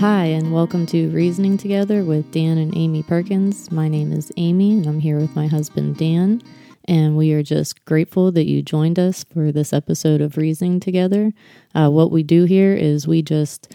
Hi, 0.00 0.26
and 0.26 0.52
welcome 0.52 0.84
to 0.88 1.08
Reasoning 1.08 1.56
Together 1.56 2.04
with 2.04 2.30
Dan 2.30 2.58
and 2.58 2.76
Amy 2.76 3.02
Perkins. 3.02 3.72
My 3.72 3.88
name 3.88 4.12
is 4.12 4.30
Amy, 4.36 4.74
and 4.74 4.86
I'm 4.86 4.98
here 4.98 5.18
with 5.18 5.34
my 5.34 5.46
husband 5.46 5.96
Dan. 5.96 6.42
And 6.84 7.16
we 7.16 7.32
are 7.32 7.42
just 7.42 7.82
grateful 7.86 8.30
that 8.32 8.44
you 8.44 8.60
joined 8.60 8.98
us 8.98 9.24
for 9.24 9.50
this 9.50 9.72
episode 9.72 10.20
of 10.20 10.36
Reasoning 10.36 10.80
Together. 10.80 11.32
Uh, 11.74 11.88
what 11.88 12.10
we 12.10 12.22
do 12.22 12.44
here 12.44 12.74
is 12.74 13.08
we 13.08 13.22
just 13.22 13.74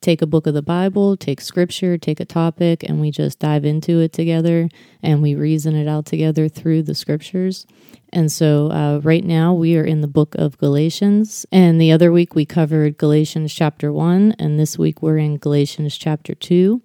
take 0.00 0.22
a 0.22 0.26
book 0.26 0.46
of 0.46 0.54
the 0.54 0.62
Bible, 0.62 1.16
take 1.16 1.40
scripture, 1.40 1.98
take 1.98 2.20
a 2.20 2.24
topic, 2.24 2.82
and 2.82 3.00
we 3.00 3.10
just 3.10 3.38
dive 3.38 3.64
into 3.64 4.00
it 4.00 4.12
together 4.12 4.68
and 5.02 5.22
we 5.22 5.34
reason 5.34 5.74
it 5.74 5.88
out 5.88 6.06
together 6.06 6.48
through 6.48 6.82
the 6.82 6.94
scriptures. 6.94 7.66
And 8.12 8.32
so, 8.32 8.70
uh, 8.70 9.00
right 9.02 9.24
now, 9.24 9.52
we 9.52 9.76
are 9.76 9.84
in 9.84 10.00
the 10.00 10.08
book 10.08 10.34
of 10.36 10.56
Galatians. 10.58 11.44
And 11.52 11.80
the 11.80 11.92
other 11.92 12.10
week, 12.10 12.34
we 12.34 12.46
covered 12.46 12.96
Galatians 12.96 13.52
chapter 13.52 13.92
1. 13.92 14.36
And 14.38 14.58
this 14.58 14.78
week, 14.78 15.02
we're 15.02 15.18
in 15.18 15.36
Galatians 15.36 15.96
chapter 15.98 16.34
2. 16.34 16.80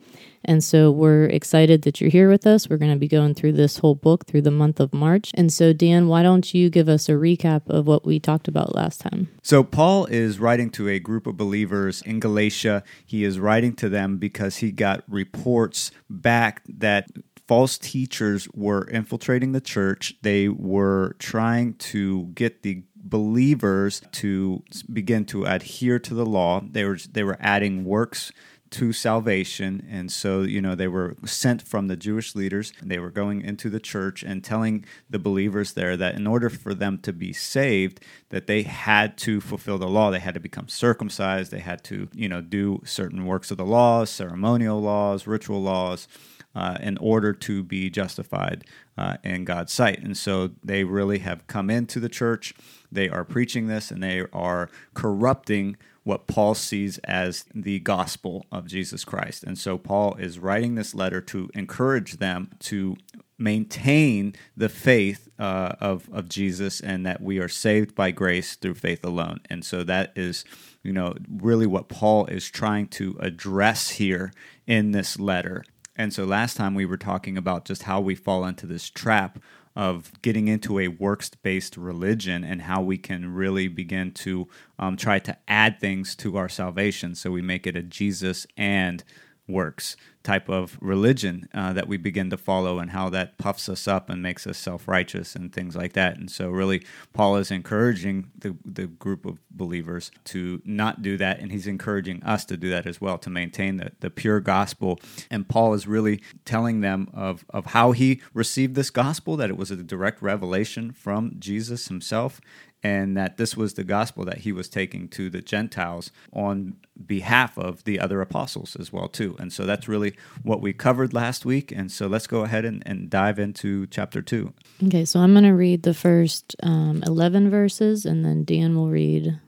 And 0.45 0.63
so, 0.63 0.91
we're 0.91 1.25
excited 1.25 1.83
that 1.83 2.01
you're 2.01 2.09
here 2.09 2.29
with 2.29 2.45
us. 2.45 2.69
We're 2.69 2.77
going 2.77 2.91
to 2.91 2.97
be 2.97 3.07
going 3.07 3.33
through 3.33 3.53
this 3.53 3.77
whole 3.77 3.95
book 3.95 4.25
through 4.25 4.41
the 4.41 4.51
month 4.51 4.79
of 4.79 4.93
March. 4.93 5.31
And 5.35 5.51
so, 5.51 5.73
Dan, 5.73 6.07
why 6.07 6.23
don't 6.23 6.53
you 6.53 6.69
give 6.69 6.89
us 6.89 7.09
a 7.09 7.13
recap 7.13 7.67
of 7.67 7.87
what 7.87 8.05
we 8.05 8.19
talked 8.19 8.47
about 8.47 8.75
last 8.75 9.01
time? 9.01 9.29
So, 9.41 9.63
Paul 9.63 10.05
is 10.05 10.39
writing 10.39 10.69
to 10.71 10.89
a 10.89 10.99
group 10.99 11.27
of 11.27 11.37
believers 11.37 12.01
in 12.01 12.19
Galatia. 12.19 12.83
He 13.05 13.23
is 13.23 13.39
writing 13.39 13.75
to 13.77 13.89
them 13.89 14.17
because 14.17 14.57
he 14.57 14.71
got 14.71 15.03
reports 15.07 15.91
back 16.09 16.63
that 16.67 17.07
false 17.47 17.77
teachers 17.77 18.47
were 18.53 18.83
infiltrating 18.85 19.51
the 19.51 19.61
church. 19.61 20.15
They 20.21 20.47
were 20.49 21.15
trying 21.19 21.75
to 21.75 22.25
get 22.33 22.63
the 22.63 22.83
believers 22.95 24.01
to 24.11 24.63
begin 24.91 25.25
to 25.25 25.43
adhere 25.43 25.99
to 25.99 26.13
the 26.13 26.25
law. 26.25 26.61
They 26.67 26.85
were 26.85 26.97
they 27.11 27.23
were 27.23 27.37
adding 27.39 27.83
works 27.83 28.31
to 28.73 28.91
salvation 28.91 29.85
and 29.89 30.11
so 30.11 30.41
you 30.41 30.59
know 30.59 30.73
they 30.73 30.87
were 30.87 31.15
sent 31.25 31.61
from 31.61 31.87
the 31.87 31.95
Jewish 31.95 32.33
leaders 32.33 32.73
they 32.81 32.97
were 32.97 33.11
going 33.11 33.41
into 33.41 33.69
the 33.69 33.79
church 33.79 34.23
and 34.23 34.43
telling 34.43 34.83
the 35.09 35.19
believers 35.19 35.73
there 35.73 35.95
that 35.95 36.15
in 36.15 36.25
order 36.25 36.49
for 36.49 36.73
them 36.73 36.97
to 36.97 37.13
be 37.13 37.31
saved 37.31 37.99
that 38.29 38.47
they 38.47 38.63
had 38.63 39.15
to 39.19 39.39
fulfill 39.39 39.77
the 39.77 39.87
law 39.87 40.09
they 40.09 40.19
had 40.19 40.33
to 40.33 40.39
become 40.39 40.67
circumcised 40.67 41.51
they 41.51 41.59
had 41.59 41.83
to 41.83 42.09
you 42.13 42.27
know 42.27 42.41
do 42.41 42.81
certain 42.83 43.25
works 43.25 43.51
of 43.51 43.57
the 43.57 43.65
law 43.65 44.03
ceremonial 44.05 44.81
laws 44.81 45.27
ritual 45.27 45.61
laws 45.61 46.07
uh, 46.55 46.77
in 46.81 46.97
order 46.97 47.33
to 47.33 47.63
be 47.63 47.89
justified 47.89 48.63
uh, 48.97 49.17
in 49.23 49.43
God's 49.43 49.71
sight. 49.71 50.01
And 50.03 50.15
so 50.15 50.51
they 50.63 50.83
really 50.83 51.19
have 51.19 51.47
come 51.47 51.69
into 51.69 51.99
the 51.99 52.09
church. 52.09 52.53
They 52.91 53.09
are 53.09 53.23
preaching 53.23 53.67
this 53.67 53.91
and 53.91 54.03
they 54.03 54.25
are 54.31 54.69
corrupting 54.93 55.77
what 56.03 56.27
Paul 56.27 56.53
sees 56.53 56.97
as 56.99 57.45
the 57.53 57.79
gospel 57.79 58.45
of 58.51 58.67
Jesus 58.67 59.05
Christ. 59.05 59.43
And 59.43 59.57
so 59.57 59.77
Paul 59.77 60.15
is 60.15 60.39
writing 60.39 60.75
this 60.75 60.93
letter 60.93 61.21
to 61.21 61.49
encourage 61.53 62.17
them 62.17 62.51
to 62.59 62.97
maintain 63.37 64.33
the 64.55 64.69
faith 64.69 65.29
uh, 65.39 65.75
of, 65.79 66.09
of 66.11 66.29
Jesus 66.29 66.79
and 66.79 67.05
that 67.05 67.21
we 67.21 67.39
are 67.39 67.47
saved 67.47 67.95
by 67.95 68.11
grace 68.11 68.55
through 68.55 68.75
faith 68.75 69.03
alone. 69.03 69.39
And 69.49 69.65
so 69.65 69.83
that 69.83 70.13
is, 70.15 70.45
you 70.83 70.93
know, 70.93 71.15
really 71.29 71.67
what 71.67 71.89
Paul 71.89 72.25
is 72.27 72.49
trying 72.49 72.87
to 72.89 73.17
address 73.19 73.91
here 73.91 74.31
in 74.67 74.91
this 74.91 75.19
letter. 75.19 75.63
And 75.95 76.13
so 76.13 76.25
last 76.25 76.57
time 76.57 76.73
we 76.73 76.85
were 76.85 76.97
talking 76.97 77.37
about 77.37 77.65
just 77.65 77.83
how 77.83 77.99
we 78.01 78.15
fall 78.15 78.45
into 78.45 78.65
this 78.65 78.89
trap 78.89 79.39
of 79.75 80.11
getting 80.21 80.47
into 80.47 80.79
a 80.79 80.87
works 80.87 81.29
based 81.41 81.77
religion 81.77 82.43
and 82.43 82.63
how 82.63 82.81
we 82.81 82.97
can 82.97 83.33
really 83.33 83.67
begin 83.67 84.11
to 84.11 84.47
um, 84.77 84.95
try 84.95 85.19
to 85.19 85.35
add 85.47 85.79
things 85.79 86.15
to 86.15 86.37
our 86.37 86.49
salvation. 86.49 87.15
So 87.15 87.31
we 87.31 87.41
make 87.41 87.65
it 87.65 87.75
a 87.75 87.83
Jesus 87.83 88.45
and 88.55 89.03
works 89.47 89.97
type 90.23 90.47
of 90.47 90.77
religion 90.79 91.49
uh, 91.53 91.73
that 91.73 91.85
we 91.85 91.97
begin 91.97 92.29
to 92.29 92.37
follow 92.37 92.79
and 92.79 92.91
how 92.91 93.09
that 93.09 93.37
puffs 93.37 93.67
us 93.67 93.89
up 93.89 94.09
and 94.09 94.23
makes 94.23 94.47
us 94.47 94.57
self-righteous 94.57 95.35
and 95.35 95.51
things 95.51 95.75
like 95.75 95.91
that. 95.93 96.17
And 96.17 96.31
so 96.31 96.49
really 96.49 96.85
paul 97.11 97.35
is 97.35 97.51
encouraging 97.51 98.31
the, 98.37 98.55
the 98.63 98.87
group 98.87 99.25
of 99.25 99.39
believers 99.51 100.11
to 100.25 100.61
not 100.63 101.01
do 101.01 101.17
that 101.17 101.39
and 101.39 101.51
he's 101.51 101.67
encouraging 101.67 102.23
us 102.23 102.45
to 102.45 102.55
do 102.55 102.69
that 102.69 102.85
as 102.85 103.01
well 103.01 103.17
to 103.17 103.29
maintain 103.29 103.77
the, 103.77 103.91
the 103.99 104.09
pure 104.09 104.39
gospel. 104.39 104.97
And 105.29 105.47
paul 105.47 105.73
is 105.73 105.87
really 105.87 106.21
telling 106.45 106.79
them 106.79 107.09
of, 107.13 107.43
of 107.49 107.67
how 107.67 107.91
he 107.91 108.21
received 108.33 108.75
this 108.75 108.89
gospel 108.89 109.35
that 109.35 109.49
it 109.49 109.57
was 109.57 109.71
a 109.71 109.75
direct 109.75 110.21
revelation 110.21 110.91
from 110.91 111.35
jesus 111.39 111.87
himself 111.89 112.39
and 112.83 113.15
that 113.15 113.37
this 113.37 113.55
was 113.55 113.73
the 113.73 113.83
gospel 113.83 114.25
that 114.25 114.39
he 114.39 114.51
was 114.51 114.67
taking 114.67 115.07
to 115.07 115.29
the 115.29 115.41
Gentiles 115.41 116.11
on 116.33 116.75
behalf 117.07 117.57
of 117.57 117.83
the 117.85 117.99
other 117.99 118.19
apostles 118.19 118.75
as 118.75 118.91
well 118.91 119.07
too. 119.07 119.35
And 119.39 119.53
so 119.53 119.65
that's 119.65 119.87
really 119.87 120.15
what 120.43 120.61
we 120.61 120.73
covered 120.73 121.13
last 121.13 121.45
week. 121.45 121.71
And 121.71 121.91
so 121.91 122.07
let's 122.07 122.27
go 122.27 122.41
ahead 122.41 122.65
and, 122.65 122.83
and 122.85 123.09
dive 123.09 123.39
into 123.39 123.87
chapter 123.87 124.21
two. 124.21 124.53
Okay, 124.85 125.05
so 125.05 125.21
I'm 125.21 125.33
going 125.33 125.45
to 125.45 125.51
read 125.51 125.83
the 125.83 125.93
first 125.93 126.55
um, 126.61 127.01
11 127.05 127.49
verses, 127.49 128.05
and 128.05 128.25
then 128.25 128.43
Dan 128.43 128.75
will 128.75 128.89
read 128.89 129.39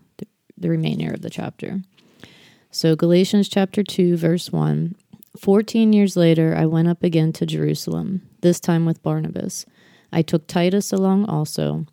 the, 0.57 0.69
remainder 0.69 1.13
of 1.13 1.21
the 1.21 1.29
chapter. 1.29 1.81
So 2.71 2.95
Galatians 2.95 3.49
chapter 3.49 3.83
2, 3.83 4.15
verse 4.17 4.51
1. 4.51 4.95
Fourteen 5.37 5.91
years 5.91 6.15
later, 6.15 6.55
I 6.55 6.65
went 6.65 6.87
up 6.87 7.03
again 7.03 7.33
to 7.33 7.45
Jerusalem, 7.45 8.21
this 8.39 8.59
time 8.59 8.85
with 8.85 9.03
Barnabas. 9.03 9.65
I 10.11 10.21
took 10.21 10.47
Titus 10.47 10.93
along 10.93 11.25
also. 11.25 11.85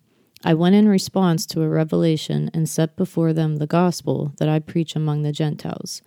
I 0.45 0.53
went 0.53 0.75
in 0.75 0.89
response 0.89 1.45
to 1.47 1.61
a 1.61 1.69
revelation 1.69 2.51
and 2.53 2.67
set 2.67 2.97
before 2.97 3.31
them 3.31 3.57
the 3.57 3.67
gospel 3.67 4.33
that 4.37 4.49
I 4.49 4.59
preach 4.59 4.95
among 4.95 5.23
the 5.23 5.31
Gentiles. 5.31 6.01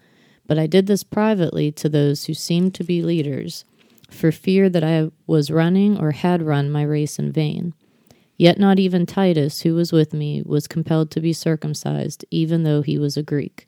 But 0.47 0.59
I 0.59 0.67
did 0.67 0.87
this 0.87 1.03
privately 1.03 1.73
to 1.73 1.89
those 1.89 2.25
who 2.25 2.35
seemed 2.35 2.75
to 2.75 2.85
be 2.85 3.03
leaders, 3.03 3.65
for 4.11 4.31
fear 4.31 4.69
that 4.69 4.85
I 4.85 5.11
was 5.27 5.51
running 5.51 5.99
or 5.99 6.13
had 6.13 6.43
run 6.43 6.71
my 6.71 6.83
race 6.83 7.19
in 7.19 7.33
vain. 7.33 7.73
Yet 8.37 8.59
not 8.59 8.79
even 8.79 9.07
Titus, 9.07 9.63
who 9.63 9.75
was 9.75 9.91
with 9.91 10.13
me, 10.13 10.43
was 10.45 10.69
compelled 10.69 11.11
to 11.13 11.21
be 11.21 11.33
circumcised, 11.33 12.25
even 12.31 12.63
though 12.63 12.83
he 12.83 12.99
was 12.99 13.17
a 13.17 13.23
Greek. 13.23 13.67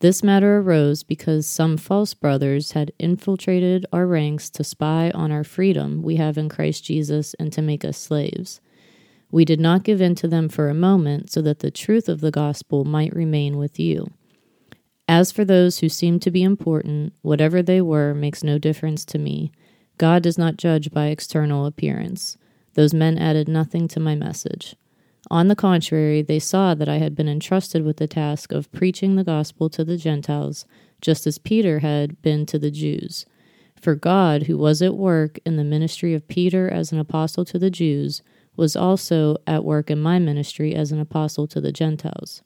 This 0.00 0.22
matter 0.22 0.58
arose 0.58 1.02
because 1.02 1.46
some 1.46 1.78
false 1.78 2.12
brothers 2.12 2.72
had 2.72 2.92
infiltrated 2.98 3.86
our 3.94 4.06
ranks 4.06 4.50
to 4.50 4.62
spy 4.62 5.10
on 5.14 5.32
our 5.32 5.44
freedom 5.44 6.02
we 6.02 6.16
have 6.16 6.36
in 6.36 6.50
Christ 6.50 6.84
Jesus 6.84 7.32
and 7.34 7.50
to 7.54 7.62
make 7.62 7.82
us 7.82 7.96
slaves. 7.96 8.60
We 9.30 9.44
did 9.44 9.60
not 9.60 9.82
give 9.82 10.00
in 10.00 10.14
to 10.16 10.28
them 10.28 10.48
for 10.48 10.68
a 10.68 10.74
moment, 10.74 11.30
so 11.30 11.42
that 11.42 11.58
the 11.58 11.70
truth 11.70 12.08
of 12.08 12.20
the 12.20 12.30
gospel 12.30 12.84
might 12.84 13.14
remain 13.14 13.58
with 13.58 13.78
you. 13.78 14.08
As 15.08 15.30
for 15.30 15.44
those 15.44 15.78
who 15.78 15.88
seem 15.88 16.18
to 16.20 16.30
be 16.30 16.42
important, 16.42 17.12
whatever 17.22 17.62
they 17.62 17.80
were 17.80 18.14
makes 18.14 18.42
no 18.42 18.58
difference 18.58 19.04
to 19.06 19.18
me. 19.18 19.52
God 19.98 20.22
does 20.22 20.36
not 20.36 20.56
judge 20.56 20.90
by 20.90 21.06
external 21.06 21.64
appearance. 21.64 22.36
Those 22.74 22.92
men 22.92 23.16
added 23.16 23.48
nothing 23.48 23.88
to 23.88 24.00
my 24.00 24.14
message. 24.14 24.76
On 25.30 25.48
the 25.48 25.56
contrary, 25.56 26.22
they 26.22 26.38
saw 26.38 26.74
that 26.74 26.88
I 26.88 26.98
had 26.98 27.14
been 27.14 27.28
entrusted 27.28 27.84
with 27.84 27.96
the 27.96 28.06
task 28.06 28.52
of 28.52 28.70
preaching 28.72 29.16
the 29.16 29.24
gospel 29.24 29.68
to 29.70 29.84
the 29.84 29.96
Gentiles, 29.96 30.66
just 31.00 31.26
as 31.26 31.38
Peter 31.38 31.80
had 31.80 32.20
been 32.22 32.46
to 32.46 32.58
the 32.58 32.70
Jews. 32.70 33.26
For 33.80 33.94
God, 33.94 34.44
who 34.44 34.56
was 34.56 34.82
at 34.82 34.94
work 34.94 35.38
in 35.44 35.56
the 35.56 35.64
ministry 35.64 36.14
of 36.14 36.28
Peter 36.28 36.68
as 36.68 36.92
an 36.92 36.98
apostle 36.98 37.44
to 37.46 37.58
the 37.58 37.70
Jews, 37.70 38.22
was 38.56 38.76
also 38.76 39.36
at 39.46 39.64
work 39.64 39.90
in 39.90 40.00
my 40.00 40.18
ministry 40.18 40.74
as 40.74 40.92
an 40.92 41.00
apostle 41.00 41.46
to 41.48 41.60
the 41.60 41.72
Gentiles. 41.72 42.42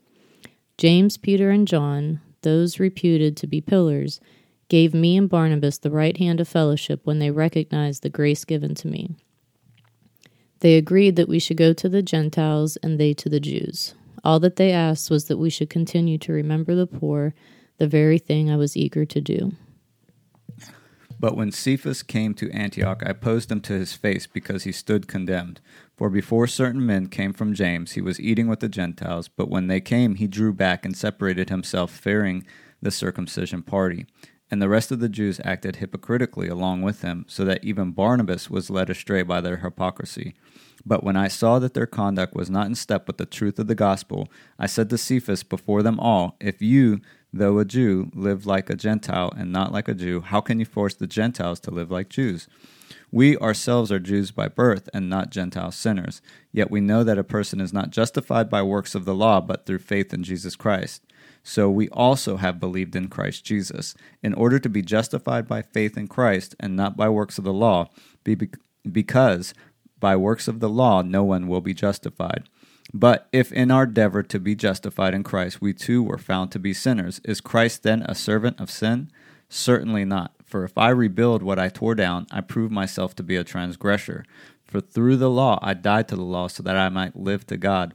James, 0.77 1.17
Peter, 1.17 1.51
and 1.51 1.69
John, 1.69 2.21
those 2.43 2.81
reputed 2.81 3.37
to 3.37 3.47
be 3.47 3.61
pillars, 3.61 4.21
gave 4.69 4.95
me 4.95 5.17
and 5.17 5.29
Barnabas 5.29 5.79
the 5.79 5.91
right 5.91 6.17
hand 6.17 6.41
of 6.41 6.49
fellowship 6.49 7.01
when 7.05 7.19
they 7.19 7.31
recognized 7.31 8.03
the 8.03 8.09
grace 8.09 8.45
given 8.45 8.75
to 8.77 8.89
me. 8.89 9.17
They 10.61 10.77
agreed 10.77 11.17
that 11.17 11.29
we 11.29 11.39
should 11.39 11.57
go 11.57 11.73
to 11.73 11.89
the 11.89 12.03
Gentiles 12.03 12.77
and 12.83 12.99
they 12.99 13.13
to 13.15 13.29
the 13.29 13.41
Jews. 13.41 13.95
All 14.23 14.39
that 14.41 14.57
they 14.57 14.73
asked 14.73 15.11
was 15.11 15.27
that 15.27 15.39
we 15.39 15.51
should 15.51 15.71
continue 15.71 16.19
to 16.19 16.33
remember 16.33 16.75
the 16.75 16.87
poor, 16.87 17.35
the 17.79 17.89
very 17.89 18.19
thing 18.19 18.51
I 18.51 18.57
was 18.57 18.77
eager 18.77 19.05
to 19.07 19.21
do. 19.21 19.53
But 21.21 21.37
when 21.37 21.53
Cephas 21.53 22.03
came 22.03 22.33
to 22.35 22.51
Antioch, 22.51 23.03
I 23.05 23.11
opposed 23.11 23.53
him 23.53 23.61
to 23.63 23.75
his 23.75 23.93
face 23.93 24.27
because 24.27 24.65
he 24.65 24.73
stood 24.73 25.07
condemned. 25.07 25.61
For 25.95 26.09
before 26.09 26.47
certain 26.47 26.87
men 26.87 27.09
came 27.09 27.35
from 27.35 27.53
James, 27.53 27.93
he 27.93 28.01
was 28.01 28.19
eating 28.19 28.49
with 28.49 28.61
the 28.61 28.71
Gentiles, 28.71 29.29
but 29.29 29.51
when 29.51 29.67
they 29.67 29.83
came, 29.83 30.15
he 30.15 30.27
drew 30.27 30.55
back 30.55 30.83
and 30.83 30.97
separated 30.97 31.51
himself, 31.51 31.91
fearing 31.91 32.47
the 32.81 32.91
circumcision 32.91 33.63
party. 33.63 34.07
And 34.51 34.63
the 34.63 34.71
rest 34.71 34.91
of 34.91 35.01
the 35.01 35.11
Jews 35.11 35.43
acted 35.45 35.77
hypocritically 35.77 36.49
along 36.49 36.81
with 36.81 37.03
him, 37.03 37.27
so 37.29 37.45
that 37.45 37.63
even 37.63 37.93
Barnabas 37.93 38.49
was 38.49 38.71
led 38.71 38.89
astray 38.89 39.23
by 39.23 39.43
their 39.43 39.59
hypocrisy. 39.59 40.35
But 40.85 41.05
when 41.05 41.17
I 41.17 41.29
saw 41.29 41.59
that 41.59 41.75
their 41.75 41.87
conduct 41.87 42.35
was 42.35 42.51
not 42.51 42.67
in 42.67 42.75
step 42.75 43.07
with 43.07 43.19
the 43.19 43.27
truth 43.27 43.59
of 43.59 43.67
the 43.67 43.75
gospel, 43.75 44.29
I 44.59 44.67
said 44.67 44.91
to 44.91 44.99
Cephas 44.99 45.43
before 45.43 45.83
them 45.83 46.01
all, 46.01 46.37
If 46.41 46.63
you, 46.63 47.01
though 47.33 47.59
a 47.59 47.65
Jew, 47.65 48.11
live 48.15 48.47
like 48.47 48.71
a 48.71 48.77
Gentile 48.77 49.33
and 49.37 49.53
not 49.53 49.73
like 49.73 49.89
a 49.89 49.95
Jew, 49.95 50.21
how 50.21 50.41
can 50.41 50.59
you 50.59 50.65
force 50.65 50.95
the 50.95 51.07
Gentiles 51.07 51.61
to 51.61 51.71
live 51.71 51.91
like 51.91 52.09
Jews? 52.09 52.49
We 53.13 53.37
ourselves 53.39 53.91
are 53.91 53.99
Jews 53.99 54.31
by 54.31 54.49
birth 54.49 54.89
and 54.95 55.11
not 55.11 55.31
Gentile 55.31 55.73
sinners. 55.73 56.23
Yet 56.53 56.71
we 56.71 56.81
know 56.81 57.05
that 57.05 57.19
a 57.19 57.25
person 57.25 57.61
is 57.61 57.73
not 57.73 57.91
justified 57.91 58.49
by 58.49 58.63
works 58.63 58.95
of 58.95 59.05
the 59.05 59.15
law, 59.15 59.41
but 59.41 59.67
through 59.67 59.79
faith 59.79 60.15
in 60.15 60.23
Jesus 60.23 60.57
Christ. 60.57 61.03
So 61.43 61.71
we 61.71 61.89
also 61.89 62.37
have 62.37 62.61
believed 62.61 62.95
in 62.95 63.09
Christ 63.09 63.45
Jesus, 63.45 63.95
in 64.23 64.35
order 64.35 64.59
to 64.59 64.69
be 64.69 64.83
justified 64.83 65.49
by 65.49 65.63
faith 65.63 65.97
in 65.97 66.07
Christ 66.07 66.55
and 66.61 66.77
not 66.77 66.97
by 66.97 67.09
works 67.09 67.39
of 67.39 67.45
the 67.45 67.53
law, 67.53 67.91
because 68.91 69.55
by 70.01 70.17
works 70.17 70.49
of 70.49 70.61
the 70.61 70.69
law 70.69 71.03
no 71.03 71.23
one 71.23 71.47
will 71.47 71.61
be 71.61 71.75
justified. 71.75 72.49
But 72.93 73.29
if 73.33 73.53
in 73.53 73.71
our 73.71 73.85
endeavor 73.85 74.23
to 74.25 74.41
be 74.41 74.55
justified 74.55 75.15
in 75.15 75.23
Christ 75.23 75.61
we 75.61 75.73
too 75.73 76.03
were 76.03 76.19
found 76.19 76.51
to 76.53 76.59
be 76.59 76.75
sinners, 76.75 77.21
is 77.25 77.41
Christ 77.41 77.83
then 77.83 78.03
a 78.03 78.15
servant 78.15 78.59
of 78.61 78.71
sin? 78.71 79.11
Certainly 79.49 80.07
not. 80.07 80.33
For 80.45 80.65
if 80.65 80.77
I 80.77 80.89
rebuild 80.89 81.43
what 81.43 81.59
I 81.59 81.69
tore 81.69 81.95
down, 81.95 82.27
I 82.33 82.41
prove 82.41 82.73
myself 82.73 83.15
to 83.17 83.23
be 83.23 83.37
a 83.37 83.45
transgressor. 83.45 84.25
For 84.65 84.81
through 84.81 85.17
the 85.17 85.31
law 85.31 85.59
I 85.63 85.75
died 85.75 86.09
to 86.09 86.17
the 86.17 86.23
law 86.23 86.49
so 86.49 86.63
that 86.63 86.77
I 86.77 86.89
might 86.89 87.17
live 87.17 87.47
to 87.49 87.57
God. 87.57 87.95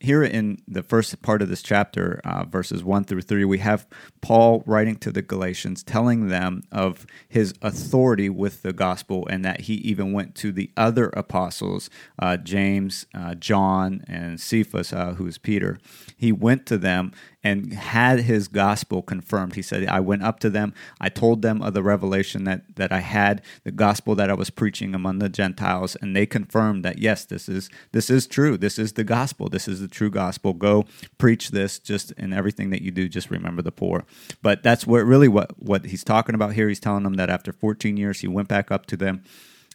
here 0.00 0.22
in 0.22 0.58
the 0.68 0.82
first 0.82 1.22
part 1.22 1.40
of 1.40 1.48
this 1.48 1.62
chapter, 1.62 2.20
uh, 2.24 2.44
verses 2.44 2.84
1 2.84 3.04
through 3.04 3.22
3, 3.22 3.44
we 3.44 3.58
have 3.58 3.86
Paul 4.20 4.62
writing 4.66 4.96
to 4.96 5.10
the 5.10 5.22
Galatians, 5.22 5.82
telling 5.82 6.28
them 6.28 6.62
of 6.70 7.06
his 7.28 7.54
authority 7.62 8.28
with 8.28 8.62
the 8.62 8.72
gospel 8.72 9.26
and 9.28 9.44
that 9.44 9.62
he 9.62 9.74
even 9.74 10.12
went 10.12 10.34
to 10.36 10.52
the 10.52 10.70
other 10.76 11.08
apostles, 11.10 11.88
uh, 12.18 12.36
James, 12.36 13.06
uh, 13.14 13.34
John, 13.34 14.04
and 14.06 14.38
Cephas, 14.38 14.92
uh, 14.92 15.14
who's 15.14 15.38
Peter. 15.38 15.78
He 16.16 16.30
went 16.30 16.66
to 16.66 16.76
them 16.76 17.12
and 17.46 17.72
had 17.74 18.18
his 18.22 18.48
gospel 18.48 19.02
confirmed. 19.02 19.54
He 19.54 19.62
said, 19.62 19.86
I 19.86 20.00
went 20.00 20.24
up 20.24 20.40
to 20.40 20.50
them, 20.50 20.74
I 21.00 21.08
told 21.08 21.42
them 21.42 21.62
of 21.62 21.74
the 21.74 21.82
revelation 21.82 22.42
that, 22.42 22.74
that 22.74 22.90
I 22.90 22.98
had, 22.98 23.40
the 23.62 23.70
gospel 23.70 24.16
that 24.16 24.28
I 24.28 24.34
was 24.34 24.50
preaching 24.50 24.96
among 24.96 25.20
the 25.20 25.28
Gentiles, 25.28 25.96
and 26.00 26.16
they 26.16 26.26
confirmed 26.26 26.84
that 26.84 26.98
yes, 26.98 27.24
this 27.24 27.48
is 27.48 27.70
this 27.92 28.10
is 28.10 28.26
true. 28.26 28.56
This 28.56 28.80
is 28.80 28.94
the 28.94 29.04
gospel. 29.04 29.48
This 29.48 29.68
is 29.68 29.80
the 29.80 29.86
true 29.86 30.10
gospel. 30.10 30.54
Go 30.54 30.86
preach 31.18 31.52
this 31.52 31.78
just 31.78 32.10
in 32.12 32.32
everything 32.32 32.70
that 32.70 32.82
you 32.82 32.90
do, 32.90 33.08
just 33.08 33.30
remember 33.30 33.62
the 33.62 33.70
poor. 33.70 34.04
But 34.42 34.64
that's 34.64 34.84
what 34.84 35.04
really 35.04 35.28
what, 35.28 35.52
what 35.62 35.86
he's 35.86 36.02
talking 36.02 36.34
about 36.34 36.54
here. 36.54 36.68
He's 36.68 36.80
telling 36.80 37.04
them 37.04 37.14
that 37.14 37.30
after 37.30 37.52
14 37.52 37.96
years, 37.96 38.22
he 38.22 38.26
went 38.26 38.48
back 38.48 38.72
up 38.72 38.86
to 38.86 38.96
them, 38.96 39.22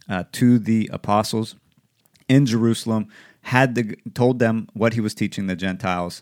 uh, 0.10 0.26
to 0.34 0.60
the 0.60 0.90
apostles 0.92 1.56
in 2.28 2.46
Jerusalem, 2.46 3.08
had 3.44 3.76
the, 3.76 3.96
told 4.14 4.40
them 4.40 4.68
what 4.74 4.94
he 4.94 5.00
was 5.00 5.14
teaching 5.14 5.48
the 5.48 5.56
Gentiles 5.56 6.22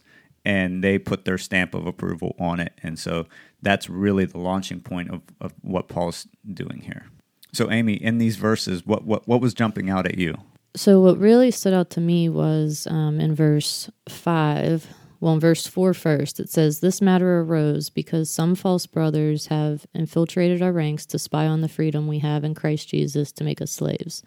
and 0.50 0.84
they 0.84 0.98
put 0.98 1.26
their 1.26 1.38
stamp 1.38 1.76
of 1.76 1.86
approval 1.86 2.36
on 2.40 2.60
it. 2.60 2.74
And 2.82 2.98
so 2.98 3.28
that's 3.62 3.88
really 3.88 4.26
the 4.26 4.40
launching 4.40 4.80
point 4.80 5.12
of, 5.12 5.22
of 5.40 5.54
what 5.62 5.88
Paul's 5.88 6.28
doing 6.52 6.82
here. 6.82 7.06
So, 7.54 7.70
Amy, 7.70 7.94
in 7.94 8.18
these 8.18 8.36
verses, 8.36 8.84
what, 8.84 9.06
what, 9.06 9.28
what 9.28 9.42
was 9.42 9.54
jumping 9.54 9.92
out 9.92 10.08
at 10.08 10.18
you? 10.18 10.34
So, 10.76 11.02
what 11.02 11.20
really 11.20 11.52
stood 11.52 11.74
out 11.74 11.92
to 11.92 12.02
me 12.02 12.30
was 12.30 12.88
um, 12.90 13.20
in 13.20 13.36
verse 13.36 13.92
5, 14.08 14.88
well, 15.20 15.36
in 15.36 15.40
verse 15.40 15.68
4 15.68 15.94
first, 15.94 16.40
it 16.40 16.50
says, 16.50 16.80
This 16.80 17.00
matter 17.00 17.42
arose 17.42 17.92
because 17.92 18.32
some 18.32 18.56
false 18.56 18.88
brothers 18.88 19.48
have 19.48 19.86
infiltrated 19.94 20.64
our 20.64 20.72
ranks 20.72 21.06
to 21.08 21.20
spy 21.20 21.46
on 21.46 21.62
the 21.62 21.70
freedom 21.70 22.08
we 22.08 22.20
have 22.20 22.44
in 22.44 22.56
Christ 22.56 22.90
Jesus 22.90 23.32
to 23.34 23.44
make 23.44 23.62
us 23.62 23.72
slaves. 23.72 24.24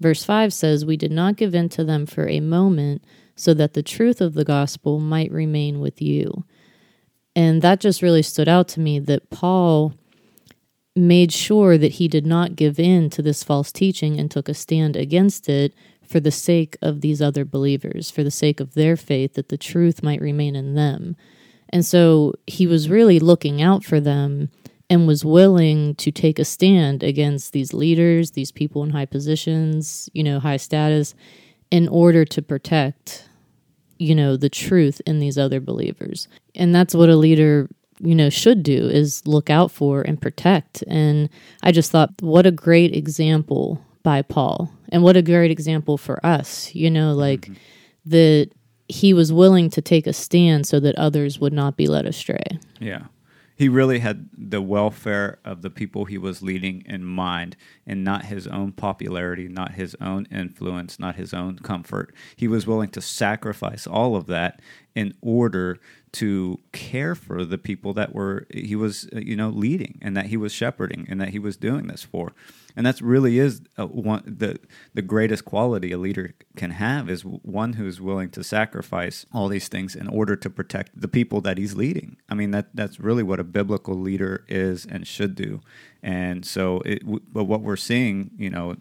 Verse 0.00 0.24
5 0.24 0.52
says, 0.52 0.84
We 0.84 0.96
did 0.96 1.12
not 1.12 1.36
give 1.36 1.54
in 1.54 1.68
to 1.70 1.84
them 1.84 2.06
for 2.06 2.28
a 2.28 2.40
moment 2.40 3.04
so 3.36 3.54
that 3.54 3.74
the 3.74 3.82
truth 3.82 4.20
of 4.20 4.34
the 4.34 4.44
gospel 4.44 5.00
might 5.00 5.30
remain 5.30 5.80
with 5.80 6.00
you. 6.00 6.44
And 7.36 7.62
that 7.62 7.80
just 7.80 8.02
really 8.02 8.22
stood 8.22 8.48
out 8.48 8.68
to 8.68 8.80
me 8.80 8.98
that 9.00 9.30
Paul 9.30 9.94
made 10.96 11.32
sure 11.32 11.76
that 11.76 11.92
he 11.92 12.06
did 12.06 12.24
not 12.24 12.54
give 12.54 12.78
in 12.78 13.10
to 13.10 13.22
this 13.22 13.42
false 13.42 13.72
teaching 13.72 14.18
and 14.18 14.30
took 14.30 14.48
a 14.48 14.54
stand 14.54 14.94
against 14.94 15.48
it 15.48 15.74
for 16.06 16.20
the 16.20 16.30
sake 16.30 16.76
of 16.80 17.00
these 17.00 17.20
other 17.20 17.44
believers, 17.44 18.10
for 18.10 18.22
the 18.22 18.30
sake 18.30 18.60
of 18.60 18.74
their 18.74 18.96
faith, 18.96 19.34
that 19.34 19.48
the 19.48 19.56
truth 19.56 20.02
might 20.02 20.20
remain 20.20 20.54
in 20.54 20.74
them. 20.74 21.16
And 21.70 21.84
so 21.84 22.34
he 22.46 22.66
was 22.66 22.88
really 22.88 23.18
looking 23.18 23.60
out 23.60 23.84
for 23.84 23.98
them 23.98 24.50
and 24.88 25.08
was 25.08 25.24
willing 25.24 25.94
to 25.96 26.12
take 26.12 26.38
a 26.38 26.44
stand 26.44 27.02
against 27.02 27.52
these 27.52 27.72
leaders, 27.72 28.32
these 28.32 28.52
people 28.52 28.84
in 28.84 28.90
high 28.90 29.06
positions, 29.06 30.08
you 30.12 30.22
know, 30.22 30.38
high 30.38 30.58
status 30.58 31.14
in 31.70 31.88
order 31.88 32.24
to 32.24 32.42
protect 32.42 33.28
you 33.98 34.14
know 34.14 34.36
the 34.36 34.48
truth 34.48 35.00
in 35.06 35.18
these 35.18 35.38
other 35.38 35.60
believers. 35.60 36.28
And 36.54 36.74
that's 36.74 36.94
what 36.94 37.08
a 37.08 37.16
leader 37.16 37.68
you 38.00 38.14
know 38.14 38.28
should 38.28 38.62
do 38.62 38.88
is 38.88 39.26
look 39.26 39.50
out 39.50 39.70
for 39.70 40.02
and 40.02 40.20
protect. 40.20 40.82
And 40.88 41.28
i 41.62 41.72
just 41.72 41.90
thought 41.90 42.10
what 42.20 42.46
a 42.46 42.50
great 42.50 42.94
example 42.94 43.84
by 44.02 44.22
paul. 44.22 44.72
And 44.90 45.02
what 45.02 45.16
a 45.16 45.22
great 45.22 45.50
example 45.50 45.96
for 45.98 46.24
us 46.24 46.74
you 46.74 46.90
know 46.90 47.14
like 47.14 47.42
mm-hmm. 47.42 47.54
that 48.06 48.50
he 48.88 49.14
was 49.14 49.32
willing 49.32 49.70
to 49.70 49.82
take 49.82 50.06
a 50.06 50.12
stand 50.12 50.66
so 50.66 50.78
that 50.80 50.94
others 50.96 51.38
would 51.38 51.52
not 51.52 51.76
be 51.76 51.86
led 51.86 52.06
astray. 52.06 52.44
Yeah. 52.78 53.04
He 53.56 53.68
really 53.68 54.00
had 54.00 54.28
the 54.36 54.60
welfare 54.60 55.38
of 55.44 55.62
the 55.62 55.70
people 55.70 56.04
he 56.04 56.18
was 56.18 56.42
leading 56.42 56.82
in 56.86 57.04
mind 57.04 57.56
and 57.86 58.04
not 58.04 58.26
his 58.26 58.46
own 58.46 58.72
popularity, 58.72 59.48
not 59.48 59.72
his 59.72 59.96
own 60.00 60.26
influence, 60.30 60.98
not 60.98 61.16
his 61.16 61.34
own 61.34 61.58
comfort. 61.58 62.14
He 62.36 62.48
was 62.48 62.66
willing 62.66 62.90
to 62.90 63.00
sacrifice 63.00 63.86
all 63.86 64.16
of 64.16 64.26
that 64.26 64.60
in 64.94 65.14
order 65.20 65.78
to 66.12 66.60
care 66.72 67.14
for 67.14 67.44
the 67.44 67.58
people 67.58 67.92
that 67.92 68.14
were 68.14 68.46
he 68.54 68.76
was 68.76 69.08
uh, 69.14 69.18
you 69.18 69.34
know 69.34 69.48
leading 69.48 69.98
and 70.00 70.16
that 70.16 70.26
he 70.26 70.36
was 70.36 70.52
shepherding 70.52 71.06
and 71.08 71.20
that 71.20 71.30
he 71.30 71.40
was 71.40 71.56
doing 71.56 71.88
this 71.88 72.04
for 72.04 72.32
and 72.76 72.86
that's 72.86 73.02
really 73.02 73.38
is 73.38 73.60
uh, 73.78 73.86
one 73.86 74.22
the 74.24 74.58
the 74.94 75.02
greatest 75.02 75.44
quality 75.44 75.92
a 75.92 75.98
leader 75.98 76.34
can 76.56 76.72
have 76.72 77.08
is 77.08 77.24
one 77.24 77.74
who's 77.74 78.00
willing 78.00 78.30
to 78.30 78.42
sacrifice 78.42 79.26
all 79.32 79.48
these 79.48 79.68
things 79.68 79.94
in 79.94 80.08
order 80.08 80.36
to 80.36 80.50
protect 80.50 80.90
the 81.00 81.08
people 81.08 81.40
that 81.40 81.58
he's 81.58 81.74
leading. 81.74 82.16
I 82.28 82.34
mean 82.34 82.50
that 82.52 82.74
that's 82.74 83.00
really 83.00 83.22
what 83.22 83.40
a 83.40 83.44
biblical 83.44 83.94
leader 83.94 84.44
is 84.48 84.86
and 84.86 85.06
should 85.06 85.34
do. 85.34 85.60
And 86.04 86.44
so, 86.44 86.82
it, 86.84 87.02
but 87.32 87.44
what 87.44 87.62
we're 87.62 87.76
seeing, 87.76 88.30
you 88.36 88.50
know, 88.50 88.76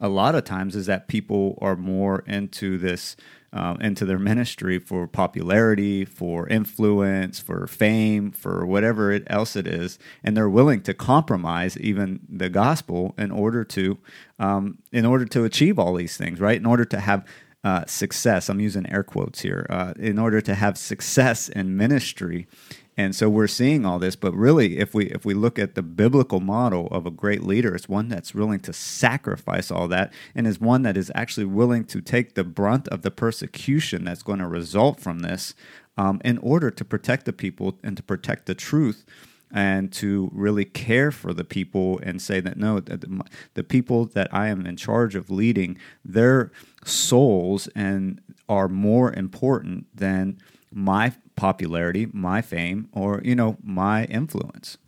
a 0.00 0.08
lot 0.08 0.34
of 0.34 0.44
times 0.44 0.74
is 0.74 0.86
that 0.86 1.06
people 1.06 1.58
are 1.60 1.76
more 1.76 2.24
into 2.26 2.78
this 2.78 3.14
um, 3.54 3.78
into 3.82 4.06
their 4.06 4.18
ministry 4.18 4.78
for 4.78 5.06
popularity, 5.06 6.06
for 6.06 6.48
influence, 6.48 7.38
for 7.38 7.66
fame, 7.66 8.30
for 8.30 8.64
whatever 8.64 9.12
it 9.12 9.24
else 9.26 9.56
it 9.56 9.66
is, 9.66 9.98
and 10.24 10.34
they're 10.34 10.48
willing 10.48 10.80
to 10.84 10.94
compromise 10.94 11.76
even 11.76 12.20
the 12.30 12.48
gospel 12.48 13.14
in 13.18 13.30
order 13.30 13.62
to 13.64 13.98
um, 14.38 14.78
in 14.90 15.04
order 15.04 15.26
to 15.26 15.44
achieve 15.44 15.78
all 15.78 15.94
these 15.94 16.16
things, 16.16 16.40
right? 16.40 16.56
In 16.56 16.64
order 16.64 16.86
to 16.86 16.98
have 16.98 17.26
uh, 17.64 17.84
success. 17.86 18.48
I'm 18.48 18.58
using 18.58 18.90
air 18.90 19.04
quotes 19.04 19.42
here. 19.42 19.66
Uh, 19.70 19.92
in 19.98 20.18
order 20.18 20.40
to 20.40 20.54
have 20.54 20.76
success 20.76 21.48
in 21.48 21.76
ministry, 21.76 22.48
and 22.96 23.14
so 23.14 23.30
we're 23.30 23.46
seeing 23.46 23.86
all 23.86 23.98
this, 23.98 24.16
but 24.16 24.34
really, 24.34 24.78
if 24.78 24.92
we 24.94 25.06
if 25.06 25.24
we 25.24 25.32
look 25.32 25.58
at 25.58 25.74
the 25.74 25.82
biblical 25.82 26.40
model 26.40 26.88
of 26.88 27.06
a 27.06 27.10
great 27.10 27.42
leader, 27.42 27.74
it's 27.74 27.88
one 27.88 28.08
that's 28.08 28.34
willing 28.34 28.60
to 28.60 28.72
sacrifice 28.72 29.70
all 29.70 29.88
that, 29.88 30.12
and 30.34 30.46
is 30.46 30.60
one 30.60 30.82
that 30.82 30.96
is 30.96 31.10
actually 31.14 31.46
willing 31.46 31.84
to 31.84 32.02
take 32.02 32.34
the 32.34 32.44
brunt 32.44 32.88
of 32.88 33.02
the 33.02 33.10
persecution 33.10 34.04
that's 34.04 34.22
going 34.22 34.40
to 34.40 34.46
result 34.46 35.00
from 35.00 35.20
this, 35.20 35.54
um, 35.96 36.20
in 36.22 36.36
order 36.38 36.70
to 36.70 36.84
protect 36.84 37.24
the 37.24 37.32
people 37.32 37.78
and 37.82 37.96
to 37.96 38.02
protect 38.02 38.44
the 38.44 38.54
truth, 38.54 39.06
and 39.50 39.90
to 39.92 40.30
really 40.32 40.66
care 40.66 41.10
for 41.10 41.32
the 41.32 41.44
people 41.44 41.98
and 42.02 42.20
say 42.20 42.40
that 42.40 42.58
no, 42.58 42.78
the, 42.78 43.22
the 43.54 43.64
people 43.64 44.04
that 44.04 44.28
I 44.34 44.48
am 44.48 44.66
in 44.66 44.76
charge 44.76 45.14
of 45.14 45.30
leading, 45.30 45.78
their 46.04 46.52
souls 46.84 47.68
and 47.74 48.20
are 48.50 48.68
more 48.68 49.12
important 49.14 49.86
than 49.94 50.38
my 50.70 51.12
popularity, 51.36 52.08
my 52.12 52.42
fame, 52.42 52.88
or 52.92 53.20
you 53.24 53.34
know 53.34 53.56
my 53.62 54.04
influence. 54.04 54.78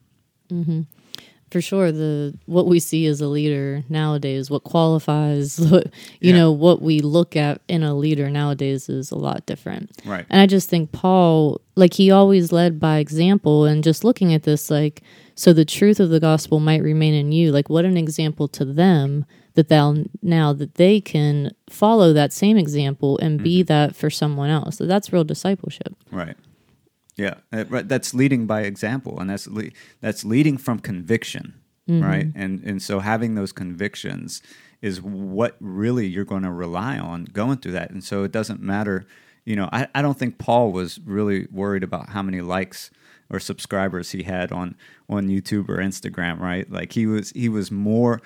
Mm-hmm. 0.51 0.83
For 1.51 1.61
sure, 1.61 1.93
the 1.93 2.37
what 2.47 2.67
we 2.67 2.81
see 2.81 3.07
as 3.07 3.21
a 3.21 3.29
leader 3.29 3.85
nowadays, 3.89 4.51
what 4.51 4.65
qualifies, 4.65 5.59
you 5.71 5.83
yeah. 6.21 6.33
know, 6.33 6.51
what 6.51 6.83
we 6.83 7.01
look 7.01 7.37
at 7.37 7.61
in 7.69 7.83
a 7.83 7.95
leader 7.95 8.29
nowadays 8.29 8.89
is 8.89 9.11
a 9.11 9.19
lot 9.19 9.47
different. 9.47 9.93
Right. 10.05 10.27
And 10.31 10.41
I 10.41 10.47
just 10.47 10.69
think 10.69 10.91
Paul, 10.91 11.61
like 11.77 11.95
he 11.95 12.11
always 12.11 12.51
led 12.51 12.81
by 12.81 12.99
example, 12.99 13.67
and 13.67 13.85
just 13.85 14.03
looking 14.03 14.35
at 14.35 14.43
this, 14.43 14.69
like 14.69 15.03
so 15.35 15.53
the 15.53 15.65
truth 15.65 16.01
of 16.01 16.11
the 16.11 16.21
gospel 16.21 16.61
might 16.61 16.83
remain 16.83 17.15
in 17.15 17.33
you. 17.33 17.53
Like, 17.53 17.69
what 17.69 17.85
an 17.85 17.97
example 17.97 18.49
to 18.49 18.65
them 18.65 19.25
that 19.55 19.69
they'll 19.69 20.05
now 20.23 20.53
that 20.53 20.75
they 20.75 21.01
can 21.01 21.53
follow 21.71 22.13
that 22.13 22.33
same 22.33 22.57
example 22.57 23.19
and 23.19 23.43
be 23.43 23.61
Mm-hmm. 23.61 23.67
that 23.67 23.97
for 23.97 24.11
someone 24.11 24.51
else. 24.51 24.77
So 24.79 24.87
that's 24.87 25.13
real 25.13 25.25
discipleship. 25.25 25.95
Right. 26.11 26.37
Yeah, 27.17 27.35
right, 27.53 27.87
that's 27.87 28.13
leading 28.13 28.47
by 28.47 28.63
example, 28.63 29.21
and 29.21 29.31
that's 29.31 29.47
le- 29.47 29.71
that's 30.01 30.25
leading 30.25 30.57
from 30.59 30.81
conviction, 30.81 31.55
right? 31.87 32.27
And 32.35 32.65
and 32.65 32.83
so 32.83 32.99
having 32.99 33.37
those 33.37 33.53
convictions 33.53 34.43
is 34.83 35.01
what 35.01 35.57
really 35.61 36.07
you're 36.09 36.25
going 36.25 36.43
to 36.43 36.51
rely 36.51 36.99
on 36.99 37.27
going 37.27 37.59
through 37.59 37.73
that. 37.73 37.91
And 37.91 38.03
so 38.03 38.25
it 38.25 38.33
doesn't 38.33 38.61
matter, 38.61 39.07
you 39.45 39.55
know. 39.55 39.69
I, 39.73 39.87
I 39.95 40.03
don't 40.03 40.19
think 40.19 40.39
Paul 40.39 40.73
was 40.73 40.99
really 41.07 41.47
worried 41.53 41.85
about 41.85 42.09
how 42.09 42.23
many 42.23 42.41
likes 42.41 42.91
or 43.31 43.39
subscribers 43.39 44.11
he 44.11 44.25
had 44.25 44.51
on 44.51 44.75
on 45.09 45.29
YouTube 45.29 45.69
or 45.69 45.77
Instagram, 45.79 46.41
right? 46.41 46.69
Like 46.69 46.95
he 46.95 47.07
was 47.07 47.31
he 47.31 47.49
was 47.49 47.71
more 47.71 48.21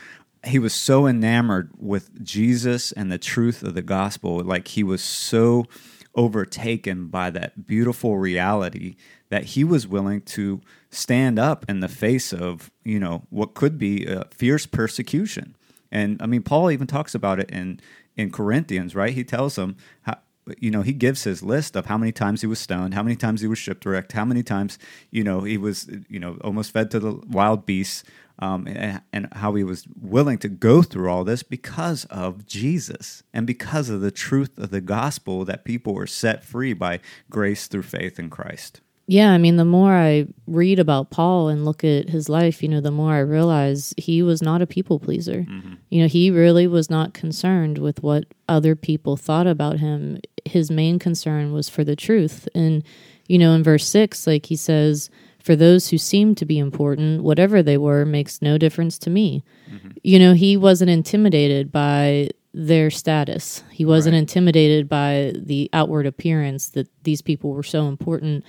he 0.46 0.58
was 0.58 0.74
so 0.74 1.06
enamored 1.06 1.70
with 1.76 2.24
Jesus 2.24 2.92
and 2.92 3.10
the 3.10 3.18
truth 3.18 3.62
of 3.62 3.74
the 3.74 3.82
gospel, 3.82 4.40
like 4.40 4.68
he 4.68 4.82
was 4.82 5.02
so 5.02 5.66
overtaken 6.14 7.06
by 7.06 7.30
that 7.30 7.66
beautiful 7.66 8.18
reality 8.18 8.96
that 9.28 9.44
he 9.44 9.62
was 9.62 9.86
willing 9.86 10.20
to 10.22 10.60
stand 10.90 11.38
up 11.38 11.64
in 11.68 11.80
the 11.80 11.88
face 11.88 12.32
of 12.32 12.70
you 12.84 12.98
know 12.98 13.22
what 13.30 13.54
could 13.54 13.78
be 13.78 14.06
a 14.06 14.24
fierce 14.30 14.66
persecution. 14.66 15.54
And 15.92 16.20
i 16.20 16.26
mean 16.26 16.42
paul 16.42 16.70
even 16.70 16.86
talks 16.86 17.14
about 17.14 17.38
it 17.38 17.50
in 17.50 17.80
in 18.16 18.30
corinthians 18.30 18.94
right? 18.94 19.14
He 19.14 19.24
tells 19.24 19.54
them 19.54 19.76
how 20.02 20.18
you 20.58 20.70
know 20.70 20.82
he 20.82 20.92
gives 20.92 21.24
his 21.24 21.42
list 21.42 21.76
of 21.76 21.86
how 21.86 21.98
many 21.98 22.10
times 22.10 22.40
he 22.40 22.46
was 22.46 22.58
stoned 22.58 22.94
how 22.94 23.02
many 23.02 23.16
times 23.16 23.40
he 23.42 23.46
was 23.46 23.58
shipwrecked 23.58 24.12
how 24.12 24.24
many 24.24 24.42
times 24.42 24.78
you 25.10 25.22
know 25.22 25.42
he 25.42 25.58
was 25.58 25.88
you 26.08 26.18
know 26.18 26.38
almost 26.42 26.72
fed 26.72 26.90
to 26.90 26.98
the 26.98 27.12
wild 27.28 27.66
beasts 27.66 28.02
um, 28.38 28.66
and, 28.68 29.02
and 29.12 29.28
how 29.32 29.54
he 29.54 29.64
was 29.64 29.86
willing 30.00 30.38
to 30.38 30.48
go 30.48 30.82
through 30.82 31.10
all 31.10 31.24
this 31.24 31.42
because 31.42 32.04
of 32.06 32.46
Jesus 32.46 33.22
and 33.32 33.46
because 33.46 33.88
of 33.88 34.00
the 34.00 34.10
truth 34.10 34.58
of 34.58 34.70
the 34.70 34.80
gospel 34.80 35.44
that 35.44 35.64
people 35.64 35.94
were 35.94 36.06
set 36.06 36.44
free 36.44 36.72
by 36.72 37.00
grace 37.30 37.66
through 37.66 37.82
faith 37.82 38.18
in 38.18 38.30
Christ. 38.30 38.80
Yeah, 39.10 39.30
I 39.32 39.38
mean, 39.38 39.56
the 39.56 39.64
more 39.64 39.92
I 39.92 40.26
read 40.46 40.78
about 40.78 41.08
Paul 41.08 41.48
and 41.48 41.64
look 41.64 41.82
at 41.82 42.10
his 42.10 42.28
life, 42.28 42.62
you 42.62 42.68
know, 42.68 42.82
the 42.82 42.90
more 42.90 43.14
I 43.14 43.20
realize 43.20 43.94
he 43.96 44.22
was 44.22 44.42
not 44.42 44.60
a 44.60 44.66
people 44.66 45.00
pleaser. 45.00 45.46
You 45.88 46.02
know, 46.02 46.08
he 46.08 46.30
really 46.30 46.66
was 46.66 46.90
not 46.90 47.14
concerned 47.14 47.78
with 47.78 48.02
what 48.02 48.26
other 48.50 48.76
people 48.76 49.16
thought 49.16 49.46
about 49.46 49.78
him. 49.78 50.18
His 50.44 50.70
main 50.70 50.98
concern 50.98 51.54
was 51.54 51.70
for 51.70 51.84
the 51.84 51.96
truth. 51.96 52.50
And, 52.54 52.84
you 53.28 53.38
know, 53.38 53.54
in 53.54 53.62
verse 53.62 53.88
six, 53.88 54.26
like 54.26 54.44
he 54.44 54.56
says, 54.56 55.08
for 55.42 55.54
those 55.56 55.88
who 55.88 55.98
seem 55.98 56.34
to 56.36 56.44
be 56.44 56.58
important, 56.58 57.22
whatever 57.22 57.62
they 57.62 57.78
were 57.78 58.04
makes 58.04 58.42
no 58.42 58.58
difference 58.58 58.98
to 58.98 59.10
me. 59.10 59.44
Mm-hmm. 59.72 59.88
You 60.02 60.18
know, 60.18 60.34
he 60.34 60.56
wasn't 60.56 60.90
intimidated 60.90 61.70
by 61.72 62.30
their 62.54 62.90
status. 62.90 63.62
He 63.70 63.84
wasn't 63.84 64.14
Right. 64.14 64.20
intimidated 64.20 64.88
by 64.88 65.32
the 65.36 65.70
outward 65.72 66.06
appearance 66.06 66.70
that 66.70 66.88
these 67.04 67.22
people 67.22 67.50
were 67.50 67.62
so 67.62 67.86
important 67.88 68.44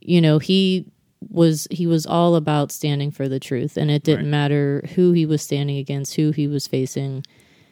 you 0.00 0.20
know 0.20 0.38
he 0.38 0.86
was 1.28 1.66
he 1.72 1.86
was 1.86 2.06
all 2.06 2.36
about 2.36 2.70
standing 2.70 3.10
for 3.10 3.28
the 3.28 3.40
truth 3.40 3.76
and 3.76 3.90
it 3.90 4.04
didn't 4.04 4.26
Right. 4.26 4.30
matter 4.30 4.84
who 4.94 5.10
he 5.12 5.26
was 5.26 5.42
standing 5.42 5.76
against 5.78 6.14
who 6.14 6.30
he 6.30 6.46
was 6.46 6.66
facing 6.68 7.24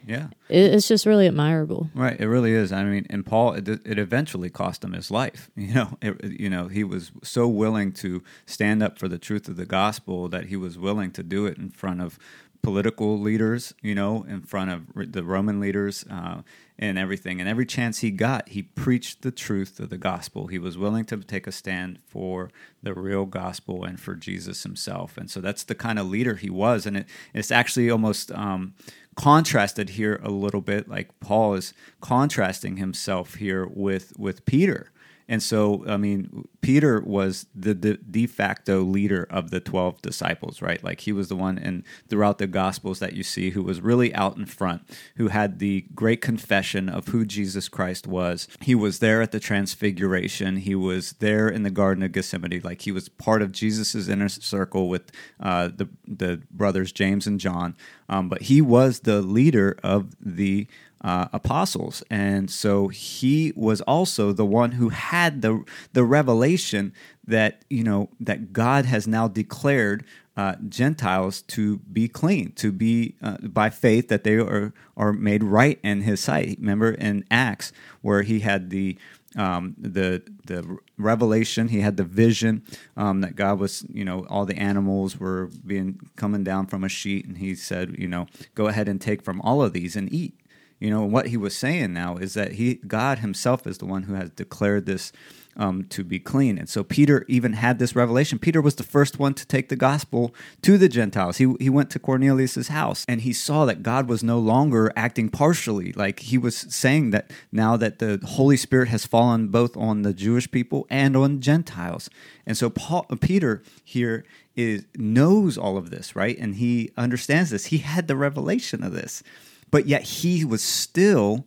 Yeah. 0.07 0.27
it, 0.49 0.73
it's 0.73 0.87
just 0.87 1.05
really 1.05 1.27
admirable 1.27 1.89
Right, 1.93 2.19
it 2.19 2.27
really 2.27 2.53
is. 2.53 2.71
I 2.71 2.83
mean, 2.83 3.05
and 3.09 3.25
Paul, 3.25 3.53
it, 3.53 3.67
it 3.67 3.99
eventually 3.99 4.49
cost 4.49 4.83
him 4.83 4.93
his 4.93 5.11
life. 5.11 5.51
You 5.67 5.73
know, 5.73 5.97
it, 6.01 6.39
you 6.39 6.49
know, 6.49 6.69
he 6.69 6.85
was 6.85 7.11
so 7.23 7.45
willing 7.45 7.91
to 7.93 8.23
stand 8.45 8.81
up 8.81 8.97
for 8.97 9.09
the 9.09 9.17
truth 9.17 9.49
of 9.49 9.57
the 9.57 9.65
gospel 9.65 10.29
that 10.29 10.45
he 10.45 10.55
was 10.55 10.77
willing 10.77 11.11
to 11.11 11.23
do 11.23 11.45
it 11.45 11.57
in 11.57 11.71
front 11.71 12.01
of 12.01 12.17
political 12.61 13.19
leaders. 13.19 13.73
You 13.81 13.93
know, 13.93 14.23
in 14.23 14.43
front 14.43 14.71
of 14.71 15.11
the 15.11 15.23
Roman 15.23 15.59
leaders 15.59 16.05
uh, 16.09 16.43
and 16.79 16.97
everything. 16.97 17.41
And 17.41 17.49
every 17.49 17.65
chance 17.65 17.99
he 17.99 18.11
got, 18.11 18.49
he 18.49 18.61
preached 18.61 19.23
the 19.23 19.31
truth 19.31 19.79
of 19.81 19.89
the 19.89 19.97
gospel. 19.97 20.47
He 20.47 20.59
was 20.59 20.77
willing 20.77 21.03
to 21.05 21.17
take 21.17 21.47
a 21.47 21.51
stand 21.51 21.99
for 22.07 22.49
the 22.81 22.93
real 22.93 23.25
gospel 23.25 23.83
and 23.83 23.99
for 23.99 24.15
Jesus 24.15 24.63
himself. 24.63 25.17
And 25.17 25.29
so 25.29 25.41
that's 25.41 25.65
the 25.65 25.75
kind 25.75 25.99
of 25.99 26.07
leader 26.07 26.35
he 26.35 26.49
was. 26.49 26.85
And 26.85 26.97
it, 26.97 27.07
it's 27.33 27.51
actually 27.51 27.89
almost. 27.89 28.31
Um, 28.31 28.73
contrasted 29.17 29.89
here 29.89 30.19
a 30.23 30.29
little 30.29 30.61
bit 30.61 30.87
like 30.87 31.19
paul 31.19 31.55
is 31.55 31.73
contrasting 32.01 32.77
himself 32.77 33.35
here 33.35 33.65
with 33.65 34.13
with 34.17 34.45
peter 34.45 34.91
and 35.27 35.41
so 35.41 35.83
i 35.87 35.97
mean 35.97 36.47
peter 36.61 37.01
was 37.01 37.45
the, 37.55 37.73
the 37.73 37.97
de 37.97 38.27
facto 38.27 38.81
leader 38.81 39.27
of 39.29 39.51
the 39.51 39.59
12 39.59 40.01
disciples 40.01 40.61
right? 40.61 40.83
Like 40.83 41.01
he 41.01 41.11
was 41.11 41.27
the 41.29 41.35
one 41.35 41.57
and 41.57 41.83
throughout 42.07 42.37
the 42.37 42.47
gospels 42.47 42.99
that 42.99 43.13
you 43.13 43.23
see 43.23 43.51
who 43.51 43.63
was 43.63 43.81
really 43.81 44.13
out 44.13 44.37
in 44.37 44.45
front 44.45 44.81
who 45.15 45.29
had 45.29 45.59
the 45.59 45.85
great 45.93 46.21
confession 46.21 46.89
of 46.89 47.07
who 47.09 47.25
jesus 47.25 47.69
christ 47.69 48.07
was. 48.07 48.47
He 48.61 48.75
was 48.75 48.99
there 48.99 49.21
at 49.21 49.31
the 49.31 49.39
transfiguration. 49.39 50.57
He 50.57 50.75
was 50.75 51.13
there 51.13 51.47
in 51.47 51.63
the 51.63 51.69
garden 51.69 52.03
of 52.03 52.11
gethsemane. 52.11 52.61
Like 52.63 52.81
he 52.81 52.91
was 52.91 53.09
part 53.09 53.41
of 53.41 53.51
jesus's 53.51 54.09
inner 54.09 54.29
circle 54.29 54.89
with 54.89 55.11
uh, 55.39 55.69
the 55.75 55.87
the 56.05 56.41
brothers 56.51 56.91
james 56.91 57.27
and 57.27 57.39
john. 57.39 57.75
Um, 58.09 58.29
but 58.29 58.43
he 58.43 58.61
was 58.61 59.01
the 59.01 59.21
leader 59.21 59.77
of 59.83 60.15
the 60.19 60.67
uh, 61.01 61.27
apostles, 61.33 62.03
and 62.09 62.49
so 62.49 62.87
he 62.87 63.53
was 63.55 63.81
also 63.81 64.31
the 64.31 64.45
one 64.45 64.73
who 64.73 64.89
had 64.89 65.41
the 65.41 65.63
the 65.93 66.03
revelation 66.03 66.93
that 67.25 67.63
you 67.69 67.83
know 67.83 68.09
that 68.19 68.53
God 68.53 68.85
has 68.85 69.07
now 69.07 69.27
declared 69.27 70.03
uh, 70.35 70.55
Gentiles 70.69 71.41
to 71.43 71.77
be 71.79 72.07
clean, 72.07 72.51
to 72.53 72.71
be 72.71 73.15
uh, 73.21 73.37
by 73.37 73.69
faith 73.69 74.07
that 74.09 74.23
they 74.23 74.35
are 74.35 74.73
are 74.95 75.13
made 75.13 75.43
right 75.43 75.79
in 75.83 76.01
His 76.01 76.19
sight. 76.19 76.57
Remember 76.59 76.91
in 76.91 77.25
Acts 77.29 77.71
where 78.01 78.21
he 78.21 78.41
had 78.41 78.69
the 78.69 78.97
um, 79.35 79.75
the 79.77 80.23
the 80.45 80.77
revelation. 80.97 81.67
He 81.69 81.81
had 81.81 81.97
the 81.97 82.03
vision 82.03 82.63
um, 82.95 83.21
that 83.21 83.35
God 83.35 83.59
was, 83.59 83.85
you 83.91 84.05
know, 84.05 84.25
all 84.29 84.45
the 84.45 84.57
animals 84.57 85.19
were 85.19 85.49
being 85.65 85.99
coming 86.15 86.43
down 86.43 86.67
from 86.67 86.83
a 86.83 86.89
sheet, 86.89 87.25
and 87.25 87.37
He 87.37 87.55
said, 87.55 87.95
you 87.97 88.07
know, 88.07 88.27
go 88.55 88.67
ahead 88.67 88.87
and 88.87 88.99
take 88.99 89.21
from 89.21 89.41
all 89.41 89.61
of 89.61 89.73
these 89.73 89.95
and 89.95 90.11
eat. 90.13 90.39
You 90.79 90.89
know, 90.89 91.03
what 91.03 91.27
He 91.27 91.37
was 91.37 91.55
saying 91.55 91.93
now 91.93 92.17
is 92.17 92.33
that 92.33 92.53
He, 92.53 92.75
God 92.75 93.19
Himself, 93.19 93.65
is 93.65 93.77
the 93.77 93.85
one 93.85 94.03
who 94.03 94.13
has 94.13 94.29
declared 94.29 94.85
this 94.85 95.11
um, 95.57 95.83
to 95.85 96.03
be 96.03 96.19
clean. 96.19 96.57
And 96.57 96.69
so 96.69 96.83
Peter 96.83 97.25
even 97.27 97.53
had 97.53 97.79
this 97.79 97.95
revelation. 97.95 98.39
Peter 98.39 98.61
was 98.61 98.75
the 98.75 98.83
first 98.83 99.19
one 99.19 99.33
to 99.33 99.45
take 99.45 99.69
the 99.69 99.75
gospel 99.75 100.33
to 100.61 100.77
the 100.77 100.87
Gentiles. 100.87 101.37
He, 101.37 101.53
he 101.59 101.69
went 101.69 101.89
to 101.91 101.99
Cornelius's 101.99 102.67
house 102.67 103.03
and 103.09 103.21
he 103.21 103.33
saw 103.33 103.65
that 103.65 103.83
God 103.83 104.07
was 104.07 104.23
no 104.23 104.39
longer 104.39 104.93
acting 104.95 105.29
partially. 105.29 105.91
Like 105.93 106.19
he 106.19 106.37
was 106.37 106.55
saying 106.55 107.09
that 107.11 107.31
now 107.51 107.75
that 107.77 107.99
the 107.99 108.21
Holy 108.23 108.57
Spirit 108.57 108.89
has 108.89 109.05
fallen 109.05 109.47
both 109.47 109.75
on 109.75 110.03
the 110.03 110.13
Jewish 110.13 110.49
people 110.49 110.85
and 110.89 111.17
on 111.17 111.41
Gentiles. 111.41 112.09
And 112.45 112.55
so 112.55 112.69
Paul, 112.69 113.05
Peter 113.19 113.63
here 113.83 114.25
is 114.55 114.85
knows 114.95 115.57
all 115.57 115.77
of 115.77 115.89
this, 115.89 116.15
right? 116.15 116.37
And 116.37 116.55
he 116.55 116.91
understands 116.97 117.49
this. 117.49 117.65
He 117.65 117.79
had 117.79 118.07
the 118.07 118.15
revelation 118.15 118.83
of 118.83 118.93
this. 118.93 119.23
But 119.69 119.87
yet 119.87 120.03
he 120.03 120.45
was 120.45 120.63
still 120.63 121.45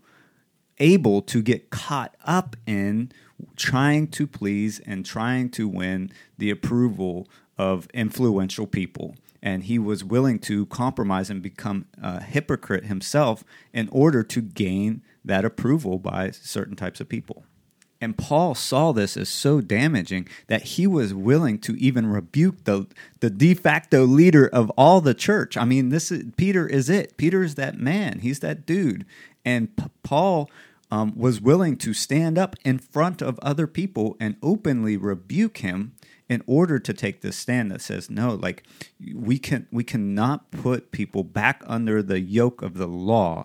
able 0.78 1.22
to 1.22 1.42
get 1.42 1.70
caught 1.70 2.16
up 2.24 2.56
in 2.66 3.12
trying 3.56 4.08
to 4.08 4.26
please 4.26 4.80
and 4.80 5.04
trying 5.04 5.50
to 5.50 5.68
win 5.68 6.10
the 6.38 6.50
approval 6.50 7.28
of 7.58 7.86
influential 7.92 8.66
people. 8.66 9.14
And 9.42 9.64
he 9.64 9.78
was 9.78 10.04
willing 10.04 10.38
to 10.40 10.66
compromise 10.66 11.30
and 11.30 11.40
become 11.42 11.86
a 12.00 12.22
hypocrite 12.22 12.84
himself 12.84 13.42
in 13.72 13.88
order 13.90 14.22
to 14.22 14.40
gain 14.42 15.02
that 15.24 15.44
approval 15.44 15.98
by 15.98 16.30
certain 16.30 16.76
types 16.76 17.00
of 17.00 17.08
people. 17.08 17.44
And 18.00 18.16
Paul 18.16 18.54
saw 18.54 18.92
this 18.92 19.16
as 19.16 19.28
so 19.28 19.61
damaging 19.61 20.26
that 20.47 20.62
he 20.62 20.87
was 20.87 21.12
willing 21.12 21.59
to 21.61 21.76
even 21.76 22.07
rebuke 22.07 22.64
the, 22.64 22.87
the 23.21 23.28
de 23.28 23.54
facto 23.54 24.04
leader 24.04 24.49
of 24.49 24.71
all 24.71 25.00
the 25.00 25.14
church. 25.14 25.57
I 25.57 25.64
mean, 25.64 25.90
this 25.90 26.11
is, 26.11 26.25
Peter 26.37 26.66
is 26.66 26.88
it. 26.88 27.16
Peter 27.19 27.42
is 27.42 27.57
that 27.57 27.78
man. 27.78 28.21
He's 28.21 28.40
that 28.40 28.64
dude. 28.64 29.04
And 29.45 29.76
P- 29.76 29.85
Paul 30.02 30.50
um, 30.90 31.12
was 31.14 31.40
willing 31.40 31.76
to 31.78 31.92
stand 31.92 32.38
up 32.38 32.57
in 32.64 32.78
front 32.78 33.21
of 33.21 33.38
other 33.40 33.66
people 33.66 34.16
and 34.19 34.37
openly 34.42 34.97
rebuke 34.97 35.59
him 35.59 35.92
in 36.28 36.42
order 36.47 36.78
to 36.78 36.95
take 36.95 37.21
this 37.21 37.37
stand 37.37 37.73
that 37.73 37.80
says 37.80 38.09
no 38.09 38.37
like 38.37 38.62
we 39.14 39.37
can 39.37 39.66
we 39.73 39.83
cannot 39.83 40.49
put 40.52 40.92
people 40.92 41.25
back 41.25 41.61
under 41.66 42.04
the 42.04 42.21
yoke 42.21 42.62
of 42.62 42.75
the 42.75 42.87
law 42.87 43.45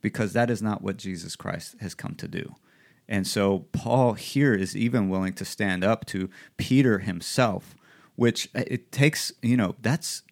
because 0.00 0.32
that 0.32 0.50
is 0.50 0.62
not 0.62 0.82
what 0.82 0.96
Jesus 0.96 1.36
Christ 1.36 1.76
has 1.80 1.94
come 1.94 2.14
to 2.16 2.26
do. 2.28 2.56
And 3.12 3.26
so 3.26 3.66
Paul 3.72 4.14
here 4.14 4.54
is 4.54 4.74
even 4.74 5.10
willing 5.10 5.34
to 5.34 5.44
stand 5.44 5.84
up 5.84 6.06
to 6.06 6.30
Peter 6.56 7.00
himself, 7.00 7.74
which 8.16 8.48
it 8.54 8.90
takes, 8.90 9.34
you 9.42 9.54
know, 9.54 9.74
that's 9.82 10.22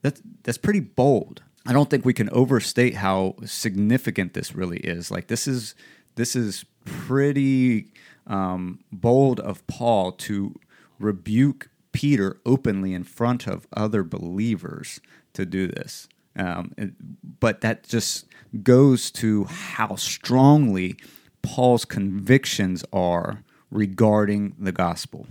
that's 0.00 0.22
that's 0.44 0.56
pretty 0.56 0.78
bold. 0.78 1.42
I 1.66 1.72
don't 1.72 1.90
think 1.90 2.04
we 2.04 2.12
can 2.12 2.30
overstate 2.30 2.94
how 2.94 3.34
significant 3.44 4.32
this 4.32 4.54
really 4.54 4.76
is. 4.76 5.10
Like 5.10 5.26
this 5.26 5.48
is 5.48 5.74
this 6.14 6.36
is 6.36 6.64
pretty 6.84 7.88
um, 8.28 8.78
bold 8.92 9.40
of 9.40 9.66
Paul 9.66 10.12
to 10.12 10.54
rebuke 11.00 11.68
Peter 11.90 12.38
openly 12.46 12.94
in 12.94 13.02
front 13.02 13.48
of 13.48 13.66
other 13.76 14.04
believers 14.04 15.00
to 15.32 15.44
do 15.44 15.66
this. 15.66 16.08
Um, 16.36 16.94
but 17.40 17.60
that 17.62 17.82
just 17.82 18.26
goes 18.62 19.10
to 19.12 19.44
how 19.46 19.96
strongly 19.96 20.96
Paul's 21.44 21.84
convictions 21.84 22.84
are 22.92 23.44
regarding 23.70 24.56
the 24.58 24.72
gospel. 24.72 25.26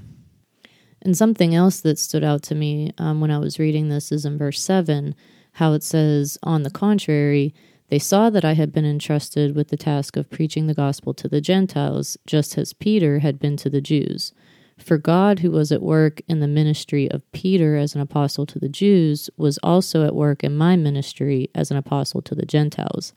And 1.01 1.17
something 1.17 1.53
else 1.53 1.81
that 1.81 1.99
stood 1.99 2.23
out 2.23 2.43
to 2.43 2.55
me 2.55 2.91
um, 2.97 3.19
when 3.19 3.31
I 3.31 3.39
was 3.39 3.59
reading 3.59 3.89
this 3.89 4.11
is 4.11 4.23
in 4.23 4.37
verse 4.37 4.61
7, 4.61 5.15
how 5.53 5.73
it 5.73 5.83
says, 5.83 6.37
On 6.43 6.63
the 6.63 6.69
contrary, 6.69 7.53
they 7.89 7.99
saw 7.99 8.29
that 8.29 8.45
I 8.45 8.53
had 8.53 8.71
been 8.71 8.85
entrusted 8.85 9.55
with 9.55 9.67
the 9.67 9.77
task 9.77 10.15
of 10.15 10.29
preaching 10.29 10.67
the 10.67 10.73
gospel 10.73 11.13
to 11.15 11.27
the 11.27 11.41
Gentiles, 11.41 12.15
just 12.25 12.57
as 12.57 12.73
Peter 12.73 13.19
had 13.19 13.39
been 13.39 13.57
to 13.57 13.69
the 13.69 13.81
Jews. 13.81 14.33
For 14.77 14.97
God, 14.97 15.39
who 15.39 15.51
was 15.51 15.71
at 15.71 15.81
work 15.81 16.21
in 16.27 16.39
the 16.39 16.47
ministry 16.47 17.09
of 17.11 17.29
Peter 17.31 17.75
as 17.75 17.95
an 17.95 18.01
apostle 18.01 18.45
to 18.47 18.59
the 18.59 18.69
Jews, 18.69 19.29
was 19.35 19.57
also 19.63 20.05
at 20.05 20.15
work 20.15 20.43
in 20.43 20.55
my 20.55 20.75
ministry 20.75 21.49
as 21.53 21.69
an 21.71 21.77
apostle 21.77 22.21
to 22.21 22.35
the 22.35 22.45
Gentiles. 22.45 23.13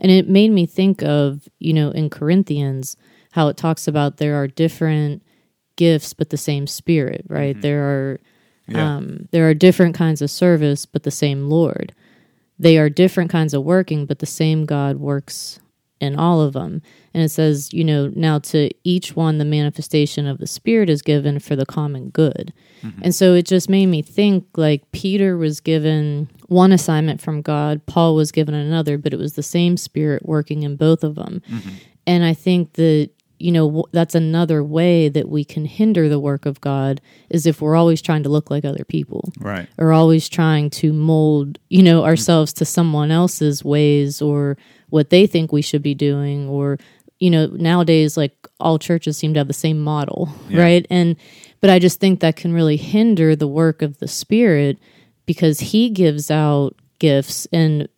And 0.00 0.10
it 0.10 0.28
made 0.28 0.50
me 0.50 0.66
think 0.66 1.02
of, 1.02 1.48
you 1.58 1.72
know, 1.72 1.90
in 1.90 2.10
Corinthians, 2.10 2.96
how 3.32 3.48
it 3.48 3.56
talks 3.56 3.86
about 3.86 4.16
there 4.16 4.36
are 4.36 4.46
different 4.46 5.22
gifts 5.76 6.12
but 6.14 6.30
the 6.30 6.36
same 6.36 6.66
spirit, 6.66 7.24
right? 7.28 7.54
Mm-hmm. 7.54 7.60
There 7.62 7.82
are 7.82 8.20
yeah. 8.68 8.96
um, 8.96 9.28
there 9.30 9.48
are 9.48 9.54
different 9.54 9.94
kinds 9.94 10.22
of 10.22 10.30
service 10.30 10.86
but 10.86 11.02
the 11.02 11.10
same 11.10 11.48
Lord. 11.48 11.94
They 12.58 12.78
are 12.78 12.88
different 12.88 13.30
kinds 13.30 13.54
of 13.54 13.64
working 13.64 14.06
but 14.06 14.20
the 14.20 14.26
same 14.26 14.66
God 14.66 14.96
works 14.96 15.58
in 16.04 16.18
all 16.18 16.40
of 16.40 16.52
them. 16.52 16.82
And 17.12 17.22
it 17.22 17.30
says, 17.30 17.72
you 17.72 17.84
know, 17.84 18.10
now 18.14 18.38
to 18.40 18.70
each 18.84 19.16
one 19.16 19.38
the 19.38 19.44
manifestation 19.44 20.26
of 20.26 20.38
the 20.38 20.46
Spirit 20.46 20.90
is 20.90 21.02
given 21.02 21.38
for 21.38 21.56
the 21.56 21.66
common 21.66 22.10
good. 22.10 22.52
Mm-hmm. 22.82 23.00
And 23.02 23.14
so 23.14 23.34
it 23.34 23.46
just 23.46 23.68
made 23.68 23.86
me 23.86 24.02
think 24.02 24.46
like 24.56 24.90
Peter 24.92 25.36
was 25.36 25.60
given 25.60 26.28
one 26.48 26.72
assignment 26.72 27.20
from 27.20 27.42
God, 27.42 27.86
Paul 27.86 28.14
was 28.14 28.32
given 28.32 28.54
another, 28.54 28.98
but 28.98 29.12
it 29.12 29.18
was 29.18 29.34
the 29.34 29.42
same 29.42 29.76
Spirit 29.76 30.26
working 30.26 30.62
in 30.62 30.76
both 30.76 31.02
of 31.02 31.14
them. 31.14 31.42
Mm-hmm. 31.50 31.70
And 32.06 32.24
I 32.24 32.34
think 32.34 32.74
that 32.74 33.10
you 33.38 33.52
know 33.52 33.84
that's 33.92 34.14
another 34.14 34.62
way 34.62 35.08
that 35.08 35.28
we 35.28 35.44
can 35.44 35.64
hinder 35.64 36.08
the 36.08 36.20
work 36.20 36.46
of 36.46 36.60
god 36.60 37.00
is 37.30 37.46
if 37.46 37.60
we're 37.60 37.76
always 37.76 38.00
trying 38.00 38.22
to 38.22 38.28
look 38.28 38.50
like 38.50 38.64
other 38.64 38.84
people 38.84 39.32
right 39.40 39.68
or 39.76 39.92
always 39.92 40.28
trying 40.28 40.70
to 40.70 40.92
mold 40.92 41.58
you 41.68 41.82
know 41.82 42.04
ourselves 42.04 42.52
to 42.52 42.64
someone 42.64 43.10
else's 43.10 43.64
ways 43.64 44.22
or 44.22 44.56
what 44.90 45.10
they 45.10 45.26
think 45.26 45.52
we 45.52 45.62
should 45.62 45.82
be 45.82 45.94
doing 45.94 46.48
or 46.48 46.78
you 47.18 47.30
know 47.30 47.46
nowadays 47.46 48.16
like 48.16 48.48
all 48.60 48.78
churches 48.78 49.16
seem 49.16 49.34
to 49.34 49.40
have 49.40 49.48
the 49.48 49.52
same 49.52 49.78
model 49.78 50.28
yeah. 50.48 50.60
right 50.60 50.86
and 50.90 51.16
but 51.60 51.70
i 51.70 51.78
just 51.78 52.00
think 52.00 52.20
that 52.20 52.36
can 52.36 52.52
really 52.52 52.76
hinder 52.76 53.36
the 53.36 53.48
work 53.48 53.82
of 53.82 53.98
the 53.98 54.08
spirit 54.08 54.78
because 55.26 55.60
he 55.60 55.90
gives 55.90 56.30
out 56.30 56.74
gifts 56.98 57.46
and 57.52 57.88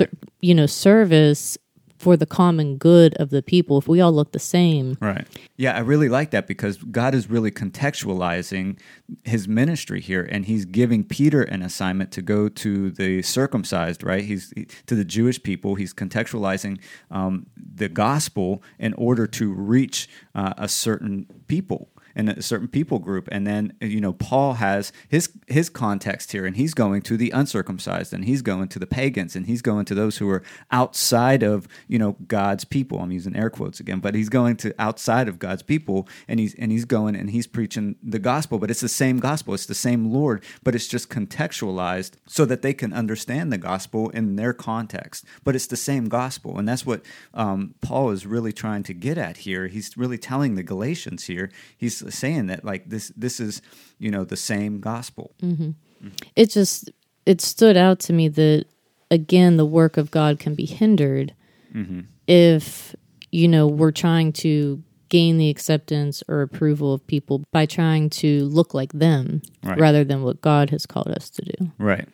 right. 0.00 0.10
you 0.40 0.54
know 0.54 0.66
service 0.66 1.58
for 2.06 2.16
the 2.16 2.24
common 2.24 2.76
good 2.76 3.14
of 3.14 3.30
the 3.30 3.42
people 3.42 3.78
if 3.78 3.88
we 3.88 4.00
all 4.00 4.12
look 4.12 4.30
the 4.30 4.38
same. 4.38 4.96
Right. 5.00 5.26
Yeah, 5.56 5.74
I 5.74 5.80
really 5.80 6.08
like 6.08 6.30
that 6.30 6.46
because 6.46 6.76
God 6.76 7.16
is 7.16 7.28
really 7.28 7.50
contextualizing 7.50 8.78
his 9.24 9.48
ministry 9.48 10.00
here 10.00 10.22
and 10.22 10.44
he's 10.44 10.66
giving 10.66 11.02
Peter 11.02 11.42
an 11.42 11.62
assignment 11.62 12.12
to 12.12 12.22
go 12.22 12.48
to 12.48 12.92
the 12.92 13.22
circumcised, 13.22 14.04
right? 14.04 14.24
He's 14.24 14.54
to 14.86 14.94
the 14.94 15.04
Jewish 15.04 15.42
people. 15.42 15.74
He's 15.74 15.92
contextualizing 15.92 16.78
um, 17.10 17.46
the 17.56 17.88
gospel 17.88 18.62
in 18.78 18.94
order 18.94 19.26
to 19.26 19.52
reach 19.52 20.08
uh, 20.36 20.54
a 20.56 20.68
certain 20.68 21.26
people 21.48 21.88
in 22.16 22.30
a 22.30 22.42
certain 22.42 22.66
people 22.66 22.98
group. 22.98 23.28
And 23.30 23.46
then 23.46 23.74
you 23.80 24.00
know 24.00 24.14
paul 24.14 24.54
has 24.54 24.92
his 25.08 25.30
his 25.46 25.68
context 25.68 26.32
here 26.32 26.46
and 26.46 26.56
he's 26.56 26.74
going 26.74 27.02
to 27.02 27.16
the 27.16 27.30
uncircumcised 27.30 28.12
and 28.12 28.24
he's 28.24 28.42
going 28.42 28.68
to 28.68 28.78
the 28.78 28.86
pagans 28.86 29.36
and 29.36 29.46
he's 29.46 29.62
going 29.62 29.84
to 29.84 29.94
those 29.94 30.16
who 30.16 30.28
are 30.30 30.42
outside 30.70 31.42
of 31.42 31.68
you 31.86 31.98
know 31.98 32.16
god's 32.26 32.64
people. 32.64 32.98
I'm 32.98 33.12
using 33.12 33.36
air 33.36 33.50
quotes 33.50 33.78
again 33.78 34.00
but 34.00 34.14
he's 34.14 34.30
going 34.30 34.56
to 34.56 34.74
outside 34.78 35.28
of 35.28 35.38
god's 35.38 35.62
people 35.62 36.08
and 36.26 36.40
he's 36.40 36.54
and 36.54 36.72
he's 36.72 36.86
going 36.86 37.14
and 37.14 37.30
he's 37.30 37.46
preaching 37.46 37.96
the 38.02 38.18
gospel 38.18 38.58
but 38.58 38.70
it's 38.70 38.80
the 38.80 38.88
same 38.88 39.18
gospel. 39.18 39.54
It's 39.54 39.66
the 39.66 39.74
same 39.74 40.10
lord 40.10 40.42
but 40.64 40.74
it's 40.74 40.88
just 40.88 41.10
contextualized 41.10 42.12
so 42.26 42.46
that 42.46 42.62
they 42.62 42.72
can 42.72 42.92
understand 42.92 43.52
the 43.52 43.58
gospel 43.58 44.08
in 44.10 44.36
their 44.36 44.54
context. 44.54 45.24
But 45.44 45.54
it's 45.54 45.66
the 45.66 45.76
same 45.76 46.08
gospel 46.08 46.58
and 46.58 46.66
that's 46.66 46.86
what 46.86 47.04
um, 47.34 47.74
paul 47.82 48.10
is 48.10 48.26
really 48.26 48.52
trying 48.52 48.82
to 48.84 48.94
get 48.94 49.18
at 49.18 49.38
here. 49.38 49.66
He's 49.66 49.96
really 49.96 50.18
telling 50.18 50.54
the 50.54 50.62
galatians 50.62 51.24
here. 51.24 51.50
He's 51.76 52.05
saying 52.14 52.46
that 52.46 52.64
like 52.64 52.88
this 52.88 53.12
this 53.16 53.40
is 53.40 53.62
you 53.98 54.10
know 54.10 54.24
the 54.24 54.36
same 54.36 54.80
gospel. 54.80 55.34
Mm-hmm. 55.42 55.64
Mm-hmm. 55.64 56.08
It 56.34 56.50
just 56.50 56.90
it 57.24 57.40
stood 57.40 57.76
out 57.76 57.98
to 58.00 58.12
me 58.12 58.28
that 58.28 58.66
again 59.10 59.56
the 59.56 59.66
work 59.66 59.96
of 59.96 60.10
God 60.10 60.38
can 60.38 60.54
be 60.54 60.66
hindered 60.66 61.34
mm-hmm. 61.74 62.00
if 62.26 62.94
you 63.32 63.48
know 63.48 63.66
we're 63.66 63.92
trying 63.92 64.32
to 64.32 64.82
gain 65.08 65.38
the 65.38 65.48
acceptance 65.50 66.22
or 66.28 66.42
approval 66.42 66.92
of 66.92 67.06
people 67.06 67.44
by 67.52 67.64
trying 67.64 68.10
to 68.10 68.44
look 68.46 68.74
like 68.74 68.92
them 68.92 69.40
right. 69.62 69.78
rather 69.78 70.04
than 70.04 70.22
what 70.22 70.40
God 70.40 70.70
has 70.70 70.84
called 70.84 71.08
us 71.08 71.30
to 71.30 71.42
do. 71.42 71.72
Right. 71.78 72.08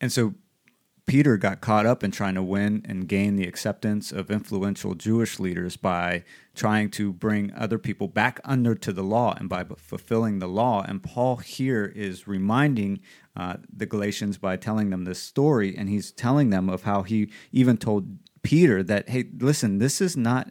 And 0.00 0.12
so 0.12 0.34
Peter 1.06 1.36
got 1.36 1.60
caught 1.60 1.86
up 1.86 2.02
in 2.02 2.10
trying 2.10 2.34
to 2.34 2.42
win 2.42 2.82
and 2.84 3.06
gain 3.06 3.36
the 3.36 3.46
acceptance 3.46 4.10
of 4.10 4.28
influential 4.28 4.94
Jewish 4.96 5.38
leaders 5.38 5.76
by 5.76 6.24
trying 6.56 6.90
to 6.90 7.12
bring 7.12 7.52
other 7.54 7.78
people 7.78 8.08
back 8.08 8.40
under 8.44 8.74
to 8.74 8.92
the 8.92 9.04
law 9.04 9.32
and 9.38 9.48
by 9.48 9.64
fulfilling 9.76 10.40
the 10.40 10.48
law. 10.48 10.82
And 10.82 11.00
Paul 11.00 11.36
here 11.36 11.84
is 11.94 12.26
reminding 12.26 13.00
uh, 13.36 13.58
the 13.72 13.86
Galatians 13.86 14.36
by 14.36 14.56
telling 14.56 14.90
them 14.90 15.04
this 15.04 15.22
story, 15.22 15.76
and 15.76 15.88
he's 15.88 16.10
telling 16.10 16.50
them 16.50 16.68
of 16.68 16.82
how 16.82 17.02
he 17.02 17.30
even 17.52 17.76
told 17.76 18.18
Peter 18.42 18.82
that, 18.82 19.08
hey, 19.08 19.26
listen, 19.38 19.78
this 19.78 20.00
is 20.00 20.16
not 20.16 20.50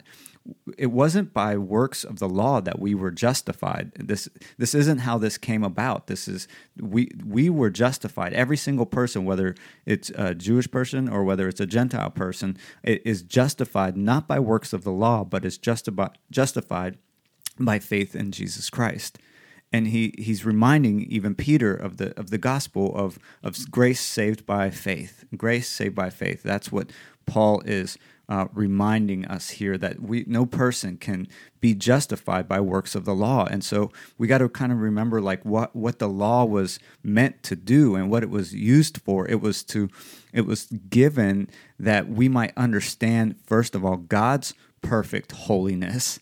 it 0.76 0.86
wasn't 0.86 1.32
by 1.32 1.56
works 1.56 2.04
of 2.04 2.18
the 2.18 2.28
law 2.28 2.60
that 2.60 2.78
we 2.78 2.94
were 2.94 3.10
justified. 3.10 3.92
This 3.96 4.28
this 4.58 4.74
isn't 4.74 4.98
how 4.98 5.18
this 5.18 5.38
came 5.38 5.64
about. 5.64 6.06
This 6.06 6.28
is 6.28 6.48
we 6.78 7.10
we 7.24 7.50
were 7.50 7.70
justified. 7.70 8.32
Every 8.32 8.56
single 8.56 8.86
person, 8.86 9.24
whether 9.24 9.54
it's 9.84 10.10
a 10.10 10.34
Jewish 10.34 10.70
person 10.70 11.08
or 11.08 11.24
whether 11.24 11.48
it's 11.48 11.60
a 11.60 11.66
Gentile 11.66 12.10
person, 12.10 12.56
is 12.82 13.22
justified 13.22 13.96
not 13.96 14.28
by 14.28 14.38
works 14.38 14.72
of 14.72 14.84
the 14.84 14.92
law, 14.92 15.24
but 15.24 15.44
is 15.44 15.58
justified 15.58 16.18
justified 16.30 16.98
by 17.58 17.78
faith 17.78 18.14
in 18.14 18.32
Jesus 18.32 18.70
Christ. 18.70 19.18
And 19.72 19.88
he, 19.88 20.14
he's 20.16 20.44
reminding 20.44 21.00
even 21.02 21.34
Peter 21.34 21.74
of 21.74 21.96
the 21.96 22.18
of 22.18 22.30
the 22.30 22.38
gospel 22.38 22.94
of 22.94 23.18
of 23.42 23.70
grace 23.70 24.00
saved 24.00 24.46
by 24.46 24.70
faith. 24.70 25.24
Grace 25.36 25.68
saved 25.68 25.94
by 25.94 26.10
faith. 26.10 26.42
That's 26.42 26.70
what 26.70 26.90
Paul 27.26 27.62
is 27.62 27.98
uh, 28.28 28.46
reminding 28.52 29.24
us 29.26 29.50
here 29.50 29.78
that 29.78 30.00
we 30.00 30.24
no 30.26 30.44
person 30.44 30.96
can 30.96 31.28
be 31.60 31.74
justified 31.74 32.48
by 32.48 32.60
works 32.60 32.94
of 32.94 33.04
the 33.04 33.14
law 33.14 33.46
and 33.46 33.62
so 33.62 33.90
we 34.18 34.26
got 34.26 34.38
to 34.38 34.48
kind 34.48 34.72
of 34.72 34.78
remember 34.78 35.20
like 35.20 35.44
what 35.44 35.74
what 35.76 35.98
the 35.98 36.08
law 36.08 36.44
was 36.44 36.78
meant 37.02 37.42
to 37.42 37.54
do 37.54 37.94
and 37.94 38.10
what 38.10 38.22
it 38.22 38.30
was 38.30 38.54
used 38.54 39.00
for 39.02 39.28
it 39.28 39.40
was 39.40 39.62
to 39.62 39.88
it 40.32 40.44
was 40.44 40.66
given 40.88 41.48
that 41.78 42.08
we 42.08 42.28
might 42.28 42.52
understand 42.56 43.36
first 43.46 43.74
of 43.74 43.84
all 43.84 43.96
God's 43.96 44.54
perfect 44.82 45.32
holiness 45.32 46.18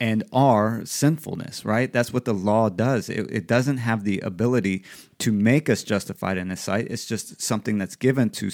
and 0.00 0.24
our 0.32 0.82
sinfulness, 0.86 1.64
right? 1.64 1.92
That's 1.92 2.12
what 2.12 2.24
the 2.24 2.32
law 2.32 2.70
does. 2.70 3.10
It, 3.10 3.30
it, 3.30 3.46
doesn't 3.46 3.76
have 3.76 4.02
the 4.02 4.18
ability 4.20 4.82
to 5.18 5.30
make 5.30 5.68
us 5.68 5.82
justified 5.82 6.38
in 6.38 6.48
His 6.48 6.60
sight. 6.60 6.86
It's 6.88 7.04
just 7.04 7.40
something 7.42 7.76
that's 7.76 7.96
given 7.96 8.30
to 8.30 8.50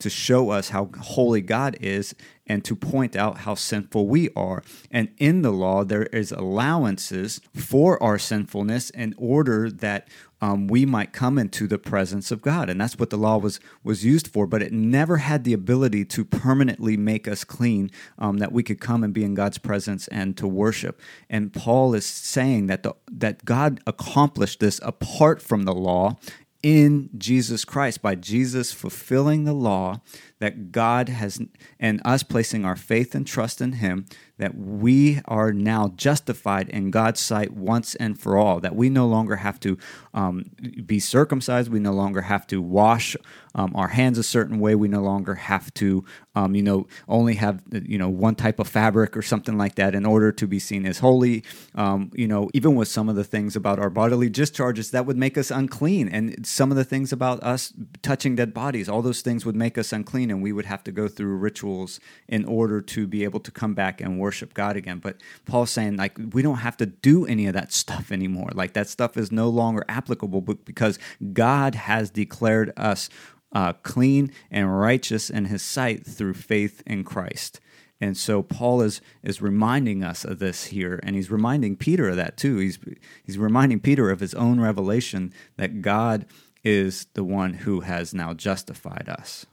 to 0.00 0.10
show 0.10 0.50
us 0.50 0.70
how 0.70 0.90
holy 1.00 1.40
God 1.40 1.76
is 1.80 2.14
and 2.46 2.64
to 2.64 2.74
point 2.74 3.14
out 3.14 3.38
how 3.38 3.54
sinful 3.54 4.08
we 4.08 4.28
are. 4.34 4.62
And 4.90 5.10
in 5.18 5.42
the 5.42 5.52
law, 5.52 5.84
there 5.84 6.04
is 6.06 6.32
allowances 6.32 7.40
for 7.54 8.02
our 8.02 8.18
sinfulness 8.18 8.90
in 8.90 9.14
order 9.16 9.70
that 9.70 10.08
um, 10.40 10.66
we 10.66 10.84
might 10.84 11.12
come 11.12 11.38
into 11.38 11.66
the 11.66 11.78
presence 11.78 12.30
of 12.30 12.42
God. 12.42 12.68
And 12.68 12.80
that's 12.80 12.98
what 12.98 13.10
the 13.10 13.16
law 13.16 13.38
was, 13.38 13.60
was 13.84 14.04
used 14.04 14.26
for, 14.26 14.46
but 14.46 14.62
it 14.62 14.72
never 14.72 15.18
had 15.18 15.44
the 15.44 15.52
ability 15.52 16.04
to 16.06 16.24
permanently 16.24 16.96
make 16.96 17.28
us 17.28 17.44
clean, 17.44 17.90
um, 18.18 18.38
that 18.38 18.52
we 18.52 18.62
could 18.62 18.80
come 18.80 19.04
and 19.04 19.14
be 19.14 19.22
in 19.22 19.34
God's 19.34 19.58
presence 19.58 20.08
and 20.08 20.36
to 20.38 20.48
worship. 20.48 21.00
And 21.28 21.52
Paul 21.52 21.94
is 21.94 22.06
saying 22.06 22.66
that, 22.66 22.82
the, 22.82 22.94
that 23.12 23.44
God 23.44 23.80
accomplished 23.86 24.60
this 24.60 24.80
apart 24.82 25.40
from 25.42 25.64
the 25.64 25.74
law 25.74 26.18
in 26.62 27.10
Jesus 27.16 27.64
Christ, 27.64 28.02
by 28.02 28.14
Jesus 28.14 28.72
fulfilling 28.72 29.44
the 29.44 29.52
law, 29.52 30.00
that 30.40 30.72
God 30.72 31.08
has, 31.08 31.40
and 31.78 32.02
us 32.04 32.22
placing 32.22 32.64
our 32.64 32.76
faith 32.76 33.14
and 33.14 33.26
trust 33.26 33.60
in 33.60 33.72
Him, 33.72 34.06
that 34.38 34.56
we 34.56 35.20
are 35.26 35.52
now 35.52 35.92
justified 35.96 36.68
in 36.70 36.90
God's 36.90 37.20
sight 37.20 37.52
once 37.52 37.94
and 37.94 38.18
for 38.18 38.38
all, 38.38 38.58
that 38.60 38.74
we 38.74 38.88
no 38.88 39.06
longer 39.06 39.36
have 39.36 39.60
to 39.60 39.78
um, 40.14 40.44
be 40.84 40.98
circumcised, 40.98 41.70
we 41.70 41.78
no 41.78 41.92
longer 41.92 42.22
have 42.22 42.46
to 42.48 42.62
wash 42.62 43.16
um, 43.54 43.72
our 43.74 43.88
hands 43.88 44.16
a 44.16 44.22
certain 44.22 44.58
way, 44.58 44.74
we 44.74 44.88
no 44.88 45.02
longer 45.02 45.34
have 45.34 45.72
to, 45.74 46.04
um, 46.34 46.54
you 46.54 46.62
know, 46.62 46.86
only 47.06 47.34
have, 47.34 47.62
you 47.70 47.98
know, 47.98 48.08
one 48.08 48.34
type 48.34 48.58
of 48.58 48.66
fabric 48.66 49.16
or 49.16 49.22
something 49.22 49.58
like 49.58 49.74
that 49.74 49.94
in 49.94 50.06
order 50.06 50.32
to 50.32 50.46
be 50.46 50.58
seen 50.58 50.86
as 50.86 51.00
holy. 51.00 51.44
Um, 51.74 52.10
you 52.14 52.26
know, 52.26 52.48
even 52.54 52.74
with 52.74 52.88
some 52.88 53.08
of 53.08 53.16
the 53.16 53.24
things 53.24 53.56
about 53.56 53.78
our 53.78 53.90
bodily 53.90 54.30
discharges 54.30 54.90
that 54.92 55.04
would 55.04 55.18
make 55.18 55.36
us 55.36 55.50
unclean, 55.50 56.08
and 56.08 56.46
some 56.46 56.70
of 56.70 56.78
the 56.78 56.84
things 56.84 57.12
about 57.12 57.42
us 57.42 57.74
touching 58.02 58.36
dead 58.36 58.54
bodies, 58.54 58.88
all 58.88 59.02
those 59.02 59.20
things 59.20 59.44
would 59.44 59.56
make 59.56 59.76
us 59.76 59.92
unclean, 59.92 60.29
and 60.30 60.42
we 60.42 60.52
would 60.52 60.66
have 60.66 60.84
to 60.84 60.92
go 60.92 61.08
through 61.08 61.36
rituals 61.36 62.00
in 62.28 62.44
order 62.44 62.80
to 62.80 63.06
be 63.06 63.24
able 63.24 63.40
to 63.40 63.50
come 63.50 63.74
back 63.74 64.00
and 64.00 64.18
worship 64.18 64.54
God 64.54 64.76
again. 64.76 64.98
But 64.98 65.16
Paul's 65.46 65.70
saying, 65.70 65.96
like, 65.96 66.16
we 66.32 66.42
don't 66.42 66.58
have 66.58 66.76
to 66.78 66.86
do 66.86 67.26
any 67.26 67.46
of 67.46 67.54
that 67.54 67.72
stuff 67.72 68.10
anymore. 68.12 68.50
Like, 68.54 68.72
that 68.74 68.88
stuff 68.88 69.16
is 69.16 69.30
no 69.30 69.48
longer 69.48 69.84
applicable 69.88 70.40
because 70.40 70.98
God 71.32 71.74
has 71.74 72.10
declared 72.10 72.72
us 72.76 73.08
uh, 73.52 73.72
clean 73.82 74.32
and 74.50 74.78
righteous 74.78 75.30
in 75.30 75.46
his 75.46 75.62
sight 75.62 76.06
through 76.06 76.34
faith 76.34 76.82
in 76.86 77.04
Christ. 77.04 77.60
And 78.00 78.16
so 78.16 78.42
Paul 78.42 78.80
is 78.80 79.02
is 79.22 79.42
reminding 79.42 80.02
us 80.02 80.24
of 80.24 80.38
this 80.38 80.66
here, 80.66 81.00
and 81.02 81.14
he's 81.14 81.30
reminding 81.30 81.76
Peter 81.76 82.08
of 82.08 82.16
that 82.16 82.36
too. 82.36 82.56
He's 82.56 82.78
he's 83.22 83.36
reminding 83.36 83.80
Peter 83.80 84.10
of 84.10 84.20
his 84.20 84.32
own 84.34 84.58
revelation 84.58 85.34
that 85.56 85.82
God 85.82 86.24
is 86.64 87.06
the 87.14 87.24
one 87.24 87.54
who 87.54 87.80
has 87.80 88.14
now 88.14 88.32
justified 88.32 89.08
us. 89.08 89.44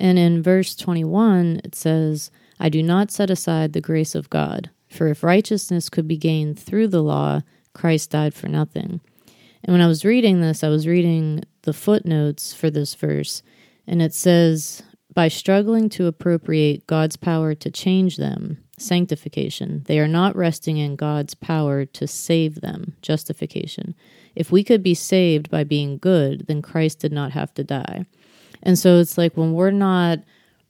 And 0.00 0.18
in 0.18 0.42
verse 0.42 0.74
21, 0.74 1.60
it 1.64 1.74
says, 1.74 2.30
I 2.58 2.68
do 2.68 2.82
not 2.82 3.10
set 3.10 3.30
aside 3.30 3.72
the 3.72 3.80
grace 3.80 4.14
of 4.14 4.30
God, 4.30 4.70
for 4.88 5.08
if 5.08 5.22
righteousness 5.22 5.88
could 5.88 6.06
be 6.06 6.16
gained 6.16 6.58
through 6.58 6.88
the 6.88 7.02
law, 7.02 7.42
Christ 7.72 8.10
died 8.10 8.34
for 8.34 8.48
nothing. 8.48 9.00
And 9.64 9.72
when 9.72 9.80
I 9.80 9.86
was 9.86 10.04
reading 10.04 10.40
this, 10.40 10.62
I 10.62 10.68
was 10.68 10.86
reading 10.86 11.42
the 11.62 11.72
footnotes 11.72 12.52
for 12.52 12.70
this 12.70 12.94
verse, 12.94 13.42
and 13.86 14.02
it 14.02 14.14
says, 14.14 14.82
By 15.12 15.28
struggling 15.28 15.88
to 15.90 16.06
appropriate 16.06 16.86
God's 16.86 17.16
power 17.16 17.54
to 17.54 17.70
change 17.70 18.16
them, 18.16 18.58
sanctification, 18.78 19.82
they 19.86 19.98
are 19.98 20.08
not 20.08 20.36
resting 20.36 20.76
in 20.76 20.96
God's 20.96 21.34
power 21.34 21.84
to 21.86 22.06
save 22.06 22.60
them, 22.60 22.96
justification. 23.02 23.94
If 24.34 24.52
we 24.52 24.64
could 24.64 24.82
be 24.82 24.94
saved 24.94 25.50
by 25.50 25.64
being 25.64 25.98
good, 25.98 26.46
then 26.46 26.60
Christ 26.60 26.98
did 26.98 27.12
not 27.12 27.32
have 27.32 27.54
to 27.54 27.64
die. 27.64 28.06
And 28.64 28.78
so 28.78 28.98
it's 28.98 29.16
like 29.16 29.36
when 29.36 29.52
we're 29.52 29.70
not 29.70 30.20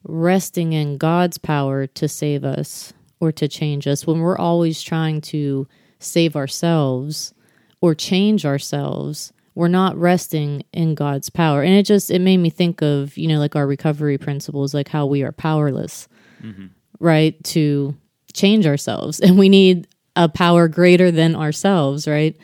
resting 0.03 0.73
in 0.73 0.97
God's 0.97 1.37
power 1.37 1.87
to 1.87 2.07
save 2.07 2.43
us 2.43 2.93
or 3.19 3.31
to 3.31 3.47
change 3.47 3.87
us, 3.87 4.05
when 4.05 4.19
we're 4.19 4.37
always 4.37 4.81
trying 4.81 5.21
to 5.21 5.67
save 5.99 6.35
ourselves 6.35 7.33
or 7.81 7.95
change 7.95 8.45
ourselves, 8.45 9.33
we're 9.55 9.69
not 9.69 9.97
resting 9.97 10.63
in 10.73 10.95
God's 10.95 11.29
power. 11.29 11.63
And 11.63 11.73
it 11.73 11.85
just 11.85 12.11
it 12.11 12.19
made 12.19 12.37
me 12.37 12.49
think 12.49 12.81
of, 12.81 13.17
you 13.17 13.27
know, 13.27 13.39
like 13.39 13.55
our 13.55 13.65
recovery 13.65 14.17
principles, 14.17 14.73
like 14.73 14.89
how 14.89 15.05
we 15.05 15.23
are 15.23 15.31
powerless, 15.31 16.07
mm-hmm. 16.43 16.67
right, 16.99 17.41
to 17.45 17.95
change 18.33 18.67
ourselves. 18.67 19.19
And 19.23 19.39
we 19.39 19.49
need 19.49 19.87
a 20.17 20.29
power 20.29 20.67
greater 20.67 21.09
than 21.09 21.35
ourselves, 21.35 22.07
right? 22.07 22.35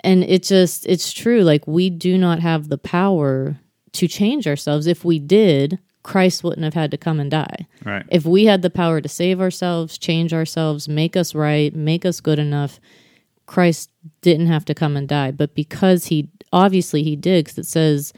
And 0.00 0.24
it 0.24 0.42
just 0.42 0.86
it's 0.86 1.12
true 1.12 1.42
like 1.42 1.66
we 1.66 1.90
do 1.90 2.18
not 2.18 2.40
have 2.40 2.68
the 2.68 2.78
power 2.78 3.56
to 3.92 4.08
change 4.08 4.46
ourselves. 4.46 4.86
If 4.86 5.04
we 5.04 5.18
did, 5.18 5.78
Christ 6.02 6.44
wouldn't 6.44 6.64
have 6.64 6.74
had 6.74 6.90
to 6.90 6.96
come 6.96 7.20
and 7.20 7.30
die. 7.30 7.66
Right. 7.84 8.04
If 8.10 8.24
we 8.24 8.46
had 8.46 8.62
the 8.62 8.70
power 8.70 9.00
to 9.00 9.08
save 9.08 9.40
ourselves, 9.40 9.98
change 9.98 10.32
ourselves, 10.32 10.88
make 10.88 11.16
us 11.16 11.34
right, 11.34 11.74
make 11.74 12.04
us 12.04 12.20
good 12.20 12.38
enough, 12.38 12.80
Christ 13.46 13.90
didn't 14.20 14.46
have 14.46 14.64
to 14.66 14.74
come 14.74 14.96
and 14.96 15.08
die. 15.08 15.30
But 15.32 15.54
because 15.54 16.06
he 16.06 16.28
obviously 16.52 17.02
he 17.02 17.16
did, 17.16 17.44
because 17.44 17.58
it 17.58 17.66
says 17.66 18.12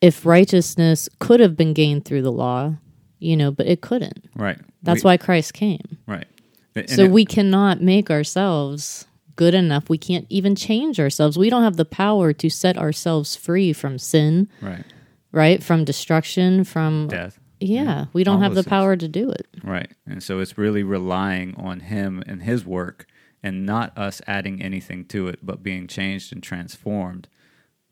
if 0.00 0.26
righteousness 0.26 1.08
could 1.20 1.40
have 1.40 1.56
been 1.56 1.72
gained 1.72 2.04
through 2.04 2.22
the 2.22 2.32
law, 2.32 2.74
you 3.18 3.36
know, 3.36 3.50
but 3.50 3.66
it 3.66 3.80
couldn't. 3.82 4.28
Right. 4.34 4.58
That's 4.82 5.04
we, 5.04 5.08
why 5.08 5.16
Christ 5.16 5.54
came. 5.54 5.98
Right. 6.06 6.26
And 6.74 6.90
so 6.90 7.04
it, 7.04 7.10
we 7.10 7.24
cannot 7.24 7.80
make 7.80 8.10
ourselves 8.10 9.06
good 9.36 9.54
enough. 9.54 9.88
We 9.88 9.98
can't 9.98 10.26
even 10.28 10.54
change 10.54 10.98
ourselves. 11.00 11.38
We 11.38 11.50
don't 11.50 11.62
have 11.62 11.76
the 11.76 11.84
power 11.84 12.32
to 12.32 12.50
set 12.50 12.76
ourselves 12.76 13.36
free 13.36 13.72
from 13.72 13.98
sin. 13.98 14.48
Right 14.60 14.84
right? 15.32 15.62
From 15.62 15.84
destruction, 15.84 16.64
from 16.64 17.08
death. 17.08 17.40
Yeah, 17.58 17.82
yeah. 17.82 18.04
we 18.12 18.24
don't 18.24 18.36
All 18.36 18.42
have 18.42 18.54
the 18.54 18.64
power 18.64 18.96
to 18.96 19.08
do 19.08 19.30
it. 19.30 19.46
Right. 19.64 19.90
And 20.06 20.22
so 20.22 20.40
it's 20.40 20.58
really 20.58 20.82
relying 20.82 21.54
on 21.56 21.80
him 21.80 22.22
and 22.26 22.42
his 22.42 22.64
work 22.64 23.06
and 23.42 23.66
not 23.66 23.96
us 23.96 24.20
adding 24.26 24.62
anything 24.62 25.04
to 25.06 25.28
it, 25.28 25.40
but 25.42 25.62
being 25.62 25.86
changed 25.86 26.32
and 26.32 26.42
transformed 26.42 27.28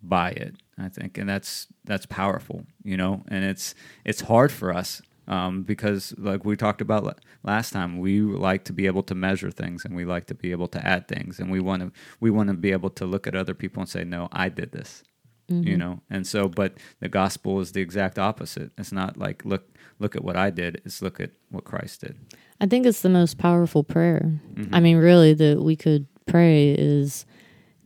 by 0.02 0.30
it. 0.30 0.56
I 0.78 0.88
think, 0.88 1.18
and 1.18 1.28
that's 1.28 1.66
that's 1.84 2.06
powerful, 2.06 2.64
you 2.82 2.96
know. 2.96 3.22
And 3.28 3.44
it's 3.44 3.74
it's 4.04 4.22
hard 4.22 4.50
for 4.50 4.74
us 4.74 5.02
um, 5.30 5.62
because, 5.62 6.12
like 6.18 6.44
we 6.44 6.56
talked 6.56 6.82
about 6.82 7.18
last 7.42 7.72
time, 7.72 7.98
we 7.98 8.20
like 8.20 8.64
to 8.64 8.74
be 8.74 8.86
able 8.86 9.02
to 9.04 9.14
measure 9.14 9.50
things, 9.50 9.86
and 9.86 9.96
we 9.96 10.04
like 10.04 10.26
to 10.26 10.34
be 10.34 10.50
able 10.50 10.68
to 10.68 10.86
add 10.86 11.08
things, 11.08 11.38
and 11.38 11.50
we 11.50 11.60
want 11.60 11.80
to 11.82 11.92
we 12.20 12.30
want 12.30 12.48
to 12.48 12.54
be 12.54 12.72
able 12.72 12.90
to 12.90 13.06
look 13.06 13.26
at 13.26 13.34
other 13.34 13.54
people 13.54 13.80
and 13.80 13.88
say, 13.88 14.04
"No, 14.04 14.28
I 14.32 14.50
did 14.50 14.72
this." 14.72 15.02
mm-hmm. 15.50 15.66
you 15.66 15.76
know 15.76 16.00
and 16.08 16.26
so 16.26 16.48
but 16.48 16.74
the 17.00 17.08
gospel 17.08 17.60
is 17.60 17.72
the 17.72 17.80
exact 17.80 18.18
opposite 18.18 18.70
it's 18.78 18.92
not 18.92 19.16
like 19.16 19.44
look 19.44 19.64
look 19.98 20.16
at 20.16 20.24
what 20.24 20.36
i 20.36 20.50
did 20.50 20.80
it's 20.84 21.02
look 21.02 21.20
at 21.20 21.30
what 21.50 21.64
christ 21.64 22.00
did 22.02 22.16
i 22.60 22.66
think 22.66 22.86
it's 22.86 23.02
the 23.02 23.08
most 23.08 23.38
powerful 23.38 23.82
prayer 23.82 24.38
mm-hmm. 24.54 24.74
i 24.74 24.80
mean 24.80 24.96
really 24.96 25.34
that 25.34 25.62
we 25.62 25.76
could 25.76 26.06
pray 26.26 26.70
is 26.70 27.26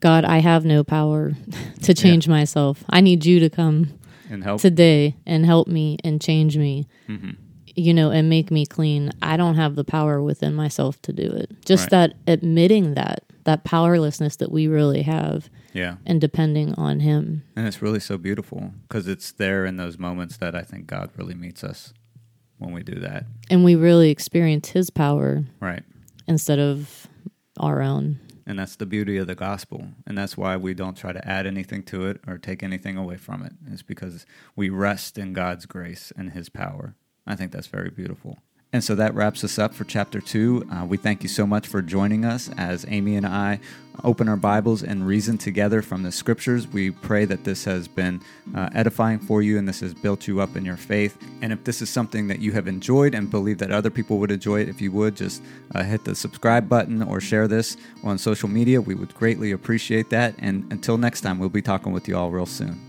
god 0.01 0.25
i 0.25 0.39
have 0.39 0.65
no 0.65 0.85
power 0.85 1.33
to 1.83 1.95
change 1.95 2.27
yeah. 2.27 2.33
myself 2.33 2.85
i 2.91 3.01
need 3.01 3.25
you 3.25 3.41
to 3.41 3.49
come 3.49 3.99
and 4.31 4.45
help 4.45 4.61
today 4.61 5.17
and 5.27 5.45
help 5.45 5.69
me 5.69 5.99
and 6.05 6.21
change 6.21 6.57
me 6.57 6.87
mm-hmm. 7.09 7.31
you 7.75 7.95
know 7.95 8.11
and 8.11 8.29
make 8.29 8.51
me 8.51 8.65
clean 8.65 9.11
i 9.23 9.37
don't 9.37 9.57
have 9.57 9.75
the 9.75 9.85
power 9.85 10.23
within 10.23 10.55
myself 10.55 11.01
to 11.03 11.13
do 11.13 11.31
it 11.31 11.51
just 11.65 11.85
right. 11.85 11.91
that 11.91 12.15
admitting 12.27 12.95
that 12.95 13.25
that 13.45 13.65
powerlessness 13.65 14.37
that 14.37 14.51
we 14.51 14.67
really 14.67 15.03
have 15.03 15.51
yeah. 15.75 15.97
And 16.07 16.21
depending 16.21 16.73
on 16.77 17.01
Him. 17.01 17.43
And 17.57 17.67
it's 17.67 17.83
really 17.83 18.01
so 18.01 18.17
beautiful 18.17 18.73
because 18.89 19.07
it's 19.07 19.33
there 19.33 19.67
in 19.67 19.77
those 19.77 19.99
moments 19.99 20.39
that 20.39 20.55
I 20.55 20.63
think 20.63 20.87
God 20.87 21.11
really 21.17 21.35
meets 21.35 21.63
us 21.63 21.93
when 22.59 22.73
we 22.73 22.83
do 22.83 23.01
that. 23.01 23.25
And 23.51 23.65
we 23.65 23.75
really 23.75 24.11
experience 24.11 24.71
His 24.71 24.89
power. 24.89 25.45
Right. 25.61 25.83
Instead 26.27 26.61
of 26.61 27.09
our 27.59 27.83
own. 27.83 28.21
And 28.47 28.59
that's 28.59 28.77
the 28.77 28.87
beauty 28.87 29.17
of 29.17 29.27
the 29.27 29.35
gospel. 29.35 29.89
And 30.07 30.19
that's 30.19 30.37
why 30.37 30.57
we 30.57 30.75
don't 30.75 30.97
try 30.97 31.13
to 31.13 31.29
add 31.29 31.47
anything 31.47 31.83
to 31.85 32.07
it 32.07 32.21
or 32.27 32.37
take 32.37 32.63
anything 32.63 32.97
away 32.97 33.17
from 33.17 33.43
it. 33.43 33.53
It's 33.71 33.83
because 33.83 34.27
we 34.55 34.69
rest 34.69 35.17
in 35.17 35.33
God's 35.33 35.67
grace 35.67 36.13
and 36.17 36.33
His 36.33 36.49
power. 36.49 36.95
I 37.27 37.37
think 37.37 37.53
that's 37.53 37.69
very 37.69 37.91
beautiful. 37.91 38.39
And 38.75 38.83
so 38.83 38.97
that 38.97 39.15
wraps 39.15 39.45
us 39.45 39.57
up 39.57 39.73
for 39.73 39.85
chapter 39.85 40.21
two. 40.21 40.67
Uh, 40.69 40.85
we 40.85 40.97
thank 40.97 41.23
you 41.23 41.29
so 41.29 41.47
much 41.47 41.69
for 41.69 41.81
joining 41.81 42.25
us 42.25 42.51
as 42.59 42.85
Amy 42.89 43.15
and 43.15 43.25
I 43.25 43.61
open 44.03 44.29
our 44.29 44.37
Bibles 44.37 44.83
and 44.83 45.07
reason 45.07 45.39
together 45.39 45.81
from 45.81 46.03
the 46.03 46.11
scriptures. 46.11 46.67
We 46.67 46.91
pray 46.91 47.25
that 47.25 47.45
this 47.45 47.65
has 47.67 47.87
been 47.87 48.21
uh, 48.53 48.71
edifying 48.75 49.21
for 49.21 49.43
you 49.43 49.59
and 49.59 49.69
this 49.69 49.79
has 49.79 49.95
built 49.95 50.27
you 50.27 50.41
up 50.41 50.57
in 50.57 50.65
your 50.65 50.77
faith. 50.77 51.17
And 51.41 51.53
if 51.53 51.63
this 51.63 51.83
is 51.83 51.89
something 51.89 52.27
that 52.27 52.41
you 52.41 52.51
have 52.51 52.67
enjoyed 52.67 53.15
and 53.15 53.31
believe 53.31 53.59
that 53.59 53.71
other 53.71 53.91
people 53.91 54.19
would 54.19 54.33
enjoy 54.33 54.63
it, 54.63 54.69
if 54.69 54.81
you 54.81 54.91
would 54.91 55.15
just 55.15 55.41
uh, 55.73 55.85
hit 55.85 56.03
the 56.03 56.17
subscribe 56.17 56.69
button 56.69 57.01
or 57.01 57.21
share 57.21 57.47
this 57.47 57.77
on 58.03 58.19
social 58.19 58.49
media, 58.49 58.81
we 58.81 58.97
would 58.97 59.15
greatly 59.15 59.53
appreciate 59.53 60.11
that. 60.11 60.35
And 60.41 60.67
until 60.73 60.99
next 60.99 61.21
time, 61.21 61.39
we'll 61.39 61.49
be 61.49 61.63
talking 61.63 61.93
with 61.93 62.09
you 62.09 62.17
all 62.17 62.33
real 62.33 62.45
soon. 62.45 62.81